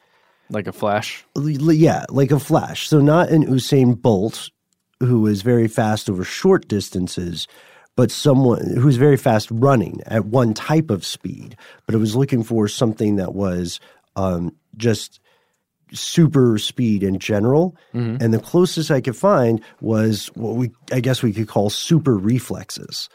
[0.49, 1.25] Like a flash?
[1.37, 2.89] Yeah, like a flash.
[2.89, 4.51] So not an Usain Bolt
[4.99, 7.47] who is very fast over short distances,
[7.95, 11.57] but someone who's very fast running at one type of speed.
[11.87, 13.81] But I was looking for something that was
[14.17, 15.20] um, just
[15.93, 17.77] super speed in general.
[17.95, 18.23] Mm-hmm.
[18.23, 22.17] And the closest I could find was what we I guess we could call super
[22.17, 23.09] reflexes.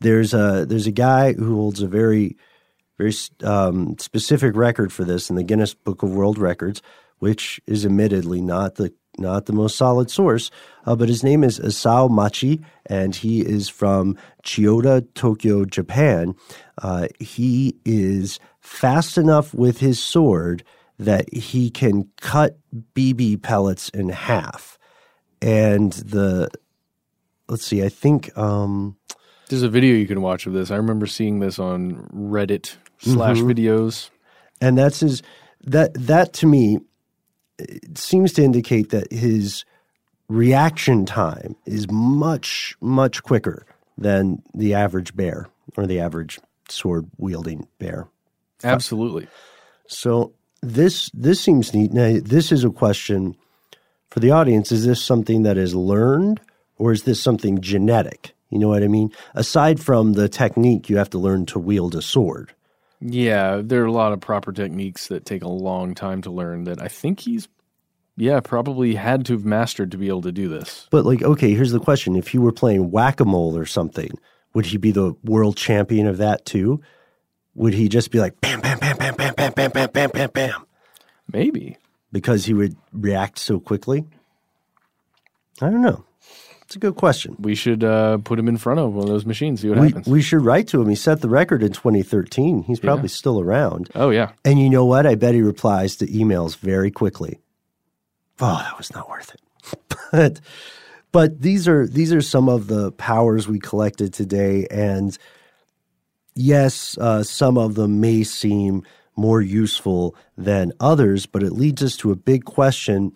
[0.00, 2.36] There's a there's a guy who holds a very
[2.98, 3.12] very
[3.42, 6.82] um, specific record for this in the Guinness Book of World Records,
[7.18, 10.50] which is admittedly not the not the most solid source,
[10.86, 16.34] uh, but his name is Isao Machi, and he is from Chiyoda, Tokyo, Japan.
[16.80, 20.64] Uh, he is fast enough with his sword
[21.04, 22.58] that he can cut
[22.94, 24.78] BB pellets in half.
[25.40, 26.48] And the
[27.48, 28.96] let's see, I think um,
[29.48, 30.70] there's a video you can watch of this.
[30.70, 33.52] I remember seeing this on Reddit slash Mhm.
[33.52, 34.10] videos.
[34.60, 35.22] and that's his
[35.64, 36.78] that that to me
[37.58, 39.64] it seems to indicate that his
[40.28, 43.66] reaction time is much much quicker
[43.98, 46.38] than the average bear or the average
[46.68, 48.08] sword wielding bear.
[48.64, 49.26] Absolutely.
[49.86, 50.32] So
[50.62, 51.92] this this seems neat.
[51.92, 53.36] Now, this is a question
[54.08, 54.72] for the audience.
[54.72, 56.40] Is this something that is learned
[56.78, 58.34] or is this something genetic?
[58.50, 59.10] You know what I mean?
[59.34, 62.52] Aside from the technique, you have to learn to wield a sword.
[63.00, 66.64] Yeah, there are a lot of proper techniques that take a long time to learn
[66.64, 67.48] that I think he's,
[68.16, 70.86] yeah, probably had to have mastered to be able to do this.
[70.90, 74.10] But like, okay, here's the question: If you were playing whack a mole or something,
[74.54, 76.80] would he be the world champion of that too?
[77.54, 80.30] Would he just be like bam, bam, bam, bam, bam, bam, bam, bam, bam, bam,
[80.32, 80.66] bam?
[81.32, 81.76] Maybe
[82.10, 84.04] because he would react so quickly.
[85.60, 86.04] I don't know.
[86.62, 87.36] It's a good question.
[87.38, 89.88] We should uh, put him in front of one of those machines, see what We,
[89.88, 90.06] happens.
[90.06, 90.88] we should write to him.
[90.88, 92.62] He set the record in 2013.
[92.62, 93.08] He's probably Yeah.
[93.08, 93.90] still around.
[93.94, 94.32] Oh, yeah.
[94.44, 95.06] And you know what?
[95.06, 97.40] I bet he replies to emails very quickly.
[98.40, 99.86] Oh, that was not worth it.
[100.12, 100.40] but
[101.12, 105.16] but these are these are some of the powers we collected today, and
[106.34, 108.82] yes, uh, some of them may seem
[109.16, 113.12] more useful than others, but it leads us to a big question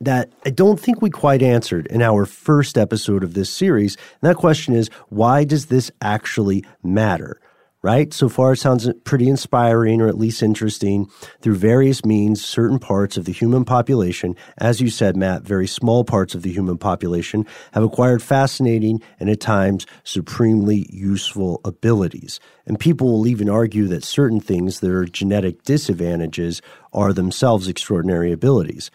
[0.00, 3.96] that I don't think we quite answered in our first episode of this series.
[4.20, 7.40] And that question is why does this actually matter?
[7.80, 8.12] Right?
[8.12, 11.08] So far, it sounds pretty inspiring or at least interesting.
[11.40, 16.02] Through various means, certain parts of the human population, as you said, Matt, very small
[16.02, 22.40] parts of the human population, have acquired fascinating and at times supremely useful abilities.
[22.66, 26.60] And people will even argue that certain things that are genetic disadvantages
[26.92, 28.90] are themselves extraordinary abilities.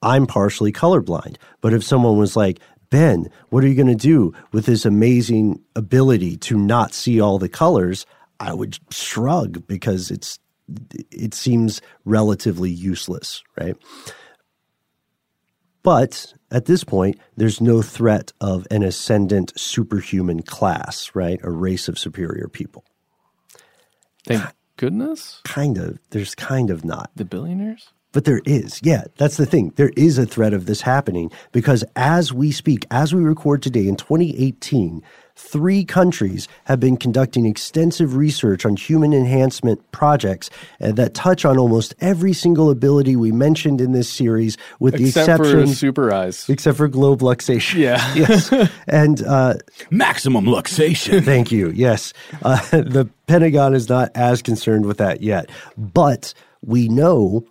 [0.00, 1.36] I'm partially colorblind.
[1.60, 5.62] But if someone was like, Ben, what are you going to do with this amazing
[5.74, 8.04] ability to not see all the colors?
[8.42, 10.40] I would shrug because it's
[11.10, 13.76] it seems relatively useless, right?
[15.84, 21.40] But at this point, there's no threat of an ascendant superhuman class, right?
[21.42, 22.84] A race of superior people.
[24.26, 24.42] Thank
[24.76, 25.40] goodness.
[25.44, 25.98] Kind of.
[26.10, 27.10] There's kind of not.
[27.14, 27.90] The billionaires?
[28.12, 28.80] But there is.
[28.82, 29.72] Yeah, that's the thing.
[29.76, 33.88] There is a threat of this happening because as we speak, as we record today
[33.88, 35.02] in 2018,
[35.36, 41.58] three countries have been conducting extensive research on human enhancement projects uh, that touch on
[41.58, 46.48] almost every single ability we mentioned in this series, with the exception for super eyes.
[46.48, 47.74] except for globe luxation.
[47.74, 48.14] Yeah.
[48.14, 48.52] yes.
[48.86, 49.54] And uh,
[49.90, 51.22] maximum luxation.
[51.24, 51.70] Thank you.
[51.70, 52.12] Yes.
[52.42, 55.50] Uh, the Pentagon is not as concerned with that yet.
[55.76, 56.34] But
[56.64, 57.44] we know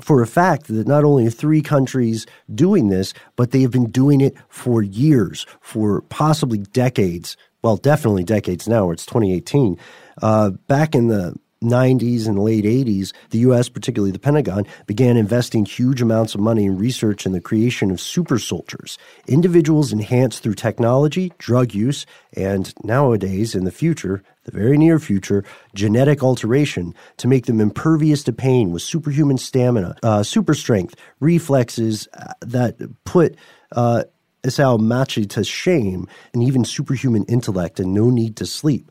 [0.00, 3.90] for a fact that not only are three countries doing this, but they have been
[3.90, 7.36] doing it for years, for possibly decades.
[7.62, 9.78] Well, definitely decades now, it's 2018.
[10.22, 11.34] Uh, back in the
[11.64, 16.66] 90s and late 80s, the US, particularly the Pentagon, began investing huge amounts of money
[16.66, 22.04] in research and the creation of super soldiers, individuals enhanced through technology, drug use,
[22.36, 25.44] and nowadays, in the future, the very near future,
[25.74, 32.08] genetic alteration to make them impervious to pain with superhuman stamina, uh, super strength, reflexes
[32.14, 33.36] uh, that put
[33.72, 34.04] uh,
[34.42, 38.90] Isao Machi to shame, and even superhuman intellect and no need to sleep.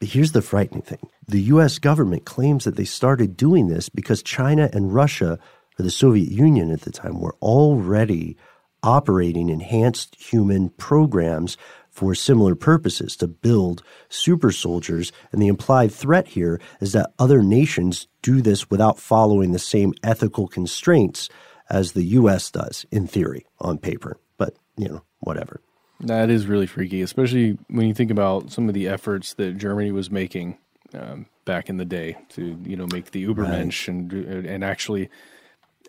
[0.00, 4.22] But here's the frightening thing the US government claims that they started doing this because
[4.22, 5.38] China and Russia,
[5.78, 8.36] or the Soviet Union at the time, were already
[8.82, 11.56] operating enhanced human programs
[11.90, 15.12] for similar purposes to build super soldiers.
[15.32, 19.94] And the implied threat here is that other nations do this without following the same
[20.02, 21.28] ethical constraints
[21.68, 22.50] as the U.S.
[22.50, 24.18] does in theory on paper.
[24.38, 25.60] But, you know, whatever.
[26.00, 29.92] That is really freaky, especially when you think about some of the efforts that Germany
[29.92, 30.56] was making
[30.94, 34.26] um, back in the day to, you know, make the Ubermensch right.
[34.26, 35.10] and and actually,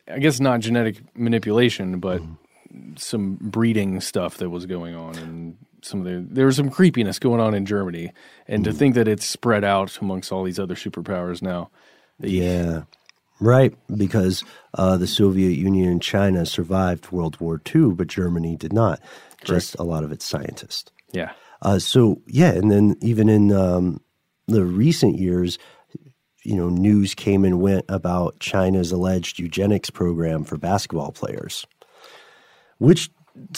[0.07, 2.99] I guess not genetic manipulation, but mm.
[2.99, 7.20] some breeding stuff that was going on, and some of the there was some creepiness
[7.20, 8.12] going on in Germany,
[8.48, 8.66] and mm.
[8.66, 11.70] to think that it's spread out amongst all these other superpowers now.
[12.20, 12.84] Yeah.
[13.40, 14.44] Right, because
[14.76, 19.02] uh, the Soviet Union and China survived World War II, but Germany did not
[19.44, 20.91] just a lot of its scientists.
[21.12, 21.32] Yeah.
[21.64, 23.99] Uh, so yeah, and then even in um,
[24.48, 25.58] the recent years,
[26.44, 31.66] you know, news came and went about China's alleged eugenics program for basketball players,
[32.78, 33.10] which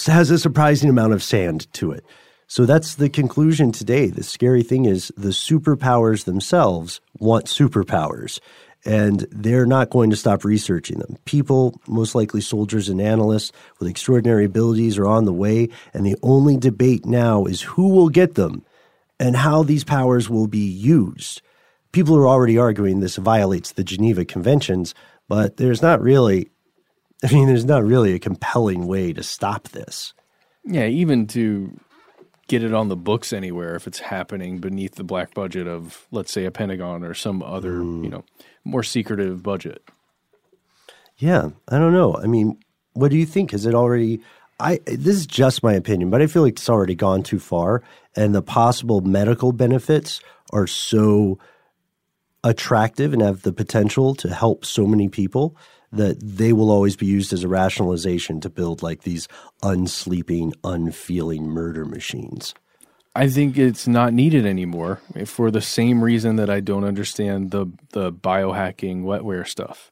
[0.06, 2.06] has a surprising amount of sand to it.
[2.48, 4.08] So that's the conclusion today.
[4.08, 8.40] The scary thing is the superpowers themselves want superpowers
[8.86, 11.18] and they're not going to stop researching them.
[11.26, 16.18] People, most likely soldiers and analysts with extraordinary abilities, are on the way, and the
[16.22, 18.64] only debate now is who will get them
[19.20, 21.41] and how these powers will be used.
[21.91, 24.94] People are already arguing this violates the Geneva Conventions,
[25.30, 26.50] but there's not really,
[27.24, 30.14] I mean, there's not really a compelling way to stop this.
[30.66, 31.80] Yeah, even to
[32.48, 36.32] get it on the books anywhere if it's happening beneath the black budget of, let's
[36.32, 38.04] say, a Pentagon or some other, mm.
[38.04, 38.24] you know,
[38.64, 39.84] more secretive budget.
[41.18, 42.16] Yeah, I don't know.
[42.18, 42.58] I mean,
[42.94, 43.52] what do you think?
[43.52, 44.22] Has it already?
[44.60, 47.84] I this is just my opinion, but I feel like it's already gone too far,
[48.16, 50.22] and the possible medical benefits
[50.52, 51.40] are so
[52.44, 55.56] attractive and have the potential to help so many people
[55.94, 59.28] that they will always be used as a rationalization to build like these
[59.61, 62.53] unsleeping, unfeeling murder machines.
[63.15, 67.52] I think it's not needed anymore eh, for the same reason that I don't understand
[67.52, 69.91] the the biohacking wetware stuff.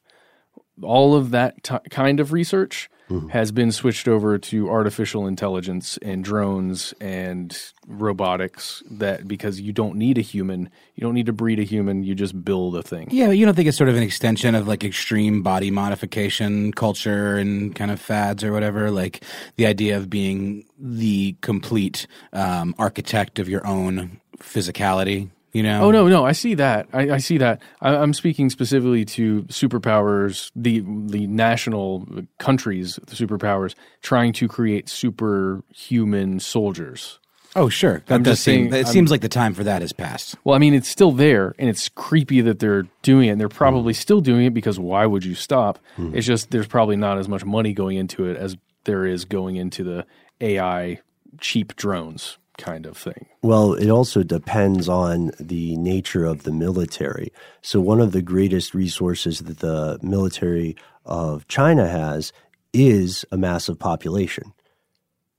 [0.82, 3.28] All of that t- kind of research mm-hmm.
[3.28, 9.96] has been switched over to artificial intelligence and drones and robotics that because you don't
[9.96, 13.08] need a human, you don't need to breed a human, you just build a thing.
[13.10, 17.36] Yeah, you don't think it's sort of an extension of like extreme body modification culture
[17.36, 18.90] and kind of fads or whatever?
[18.90, 19.24] Like
[19.56, 25.84] the idea of being the complete um, architect of your own physicality you know?
[25.84, 26.88] Oh no, no, I see that.
[26.92, 27.60] I, I see that.
[27.80, 32.06] I, am speaking specifically to superpowers, the the national
[32.38, 37.18] countries, the superpowers trying to create superhuman soldiers.
[37.54, 38.72] Oh sure, that I'm does seem.
[38.72, 40.36] it I'm, seems like the time for that has passed.
[40.42, 43.32] Well, I mean, it's still there, and it's creepy that they're doing it.
[43.32, 43.96] and They're probably mm.
[43.96, 45.78] still doing it because why would you stop?
[45.98, 46.14] Mm.
[46.14, 49.56] It's just there's probably not as much money going into it as there is going
[49.56, 50.06] into the
[50.40, 51.00] AI
[51.40, 53.26] cheap drones kind of thing?
[53.42, 57.32] Well, it also depends on the nature of the military.
[57.60, 62.32] So, one of the greatest resources that the military of China has
[62.72, 64.52] is a massive population.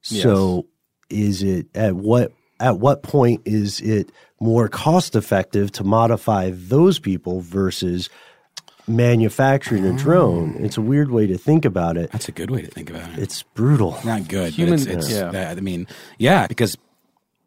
[0.09, 0.23] Yes.
[0.23, 0.67] So,
[1.09, 6.99] is it at what at what point is it more cost effective to modify those
[6.99, 8.09] people versus
[8.87, 9.97] manufacturing a mm.
[9.97, 10.55] drone.
[10.59, 12.11] It's a weird way to think about it.
[12.11, 13.19] That's a good way to think about it.
[13.19, 13.97] It's brutal.
[14.03, 14.53] Not good.
[14.53, 15.49] Human, it's, it's, yeah.
[15.49, 15.87] I mean,
[16.17, 16.77] yeah, because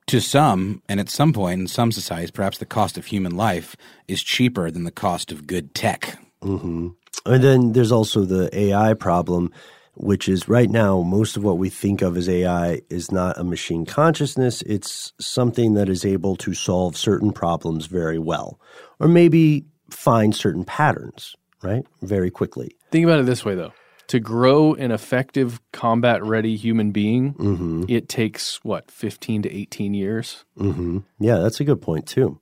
[0.07, 3.77] to some, and at some point in some societies, perhaps the cost of human life
[4.09, 6.19] is cheaper than the cost of good tech.
[6.43, 6.89] Mm-hmm.
[7.25, 9.53] And then there's also the AI problem,
[9.95, 13.45] which is right now, most of what we think of as AI is not a
[13.45, 14.63] machine consciousness.
[14.63, 18.61] It's something that is able to solve certain problems very well,
[19.01, 21.85] or maybe find certain patterns, right?
[22.03, 22.77] Very quickly.
[22.93, 23.73] Think about it this way, though
[24.09, 27.85] to grow an effective combat ready human being, mm-hmm.
[27.89, 30.45] it takes what, 15 to 18 years?
[30.59, 30.99] Mm-hmm.
[31.19, 32.41] Yeah, that's a good point, too.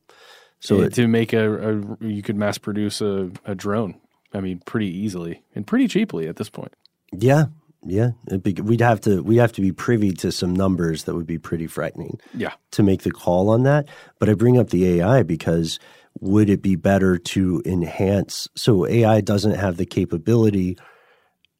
[0.60, 4.00] So it, to make a, a, you could mass produce a, a drone,
[4.32, 6.72] I mean, pretty easily and pretty cheaply at this point.
[7.12, 7.46] Yeah,
[7.86, 8.10] yeah,
[8.42, 11.38] be, we'd have to we have to be privy to some numbers that would be
[11.38, 12.18] pretty frightening.
[12.32, 13.86] Yeah, to make the call on that.
[14.18, 15.78] But I bring up the AI because
[16.20, 18.48] would it be better to enhance?
[18.54, 20.78] So AI doesn't have the capability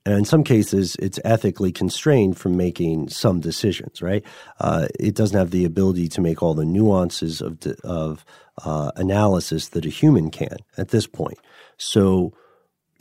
[0.05, 4.23] and in some cases, it's ethically constrained from making some decisions, right?
[4.61, 8.25] Uh, it doesn't have the ability to make all the nuances of, of
[8.65, 11.39] uh, analysis that a human can at this point.
[11.79, 12.35] So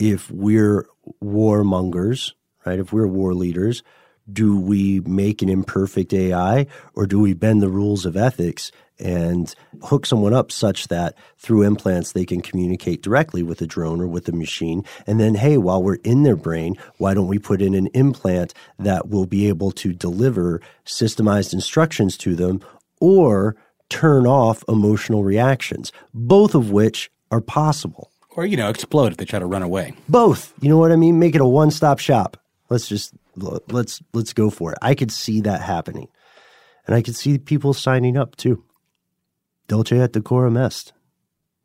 [0.00, 0.86] if we're
[1.22, 2.32] warmongers,
[2.64, 3.82] right, if we're war leaders,
[4.32, 9.54] do we make an imperfect AI or do we bend the rules of ethics and
[9.82, 14.06] hook someone up such that through implants they can communicate directly with a drone or
[14.06, 14.84] with a machine.
[15.06, 18.54] And then, hey, while we're in their brain, why don't we put in an implant
[18.78, 22.60] that will be able to deliver systemized instructions to them
[23.00, 23.56] or
[23.88, 28.10] turn off emotional reactions, both of which are possible.
[28.30, 29.94] Or, you know, explode if they try to run away.
[30.08, 30.52] Both.
[30.60, 31.18] You know what I mean?
[31.18, 32.36] Make it a one-stop shop.
[32.68, 34.78] Let's just let's let's go for it.
[34.82, 36.08] I could see that happening.
[36.86, 38.62] And I could see people signing up too.
[39.68, 40.92] Dulce et decorum est,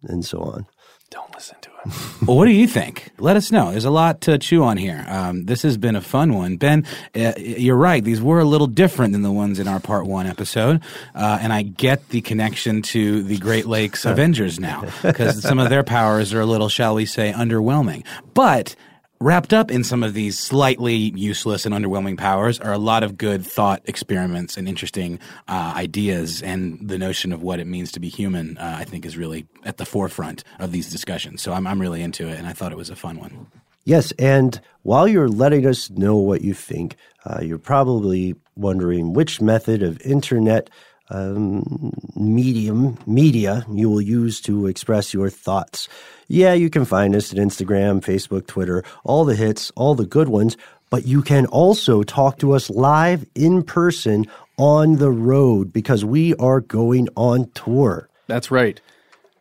[0.03, 0.65] and so on.
[1.09, 1.69] Don't listen to
[2.25, 3.09] well, what do you think?
[3.19, 3.71] Let us know.
[3.71, 5.05] There's a lot to chew on here.
[5.07, 6.57] Um, this has been a fun one.
[6.57, 6.85] Ben,
[7.15, 8.03] uh, you're right.
[8.03, 10.81] These were a little different than the ones in our part one episode.
[11.15, 15.69] Uh, and I get the connection to the Great Lakes Avengers now because some of
[15.69, 18.05] their powers are a little, shall we say, underwhelming.
[18.33, 18.75] But
[19.21, 23.17] Wrapped up in some of these slightly useless and underwhelming powers are a lot of
[23.17, 25.19] good thought experiments and interesting
[25.49, 29.05] uh, ideas, and the notion of what it means to be human, uh, I think,
[29.05, 31.41] is really at the forefront of these discussions.
[31.41, 33.47] So I'm, I'm really into it, and I thought it was a fun one.
[33.83, 39.41] Yes, and while you're letting us know what you think, uh, you're probably wondering which
[39.41, 40.69] method of internet
[41.09, 45.89] um, medium media you will use to express your thoughts.
[46.31, 50.29] Yeah, you can find us at Instagram, Facebook, Twitter, all the hits, all the good
[50.29, 50.57] ones,
[50.91, 56.35] but you can also talk to us live in person on the road because we
[56.35, 58.09] are going on tour.
[58.27, 58.79] That's right.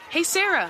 [0.09, 0.69] Hey Sarah,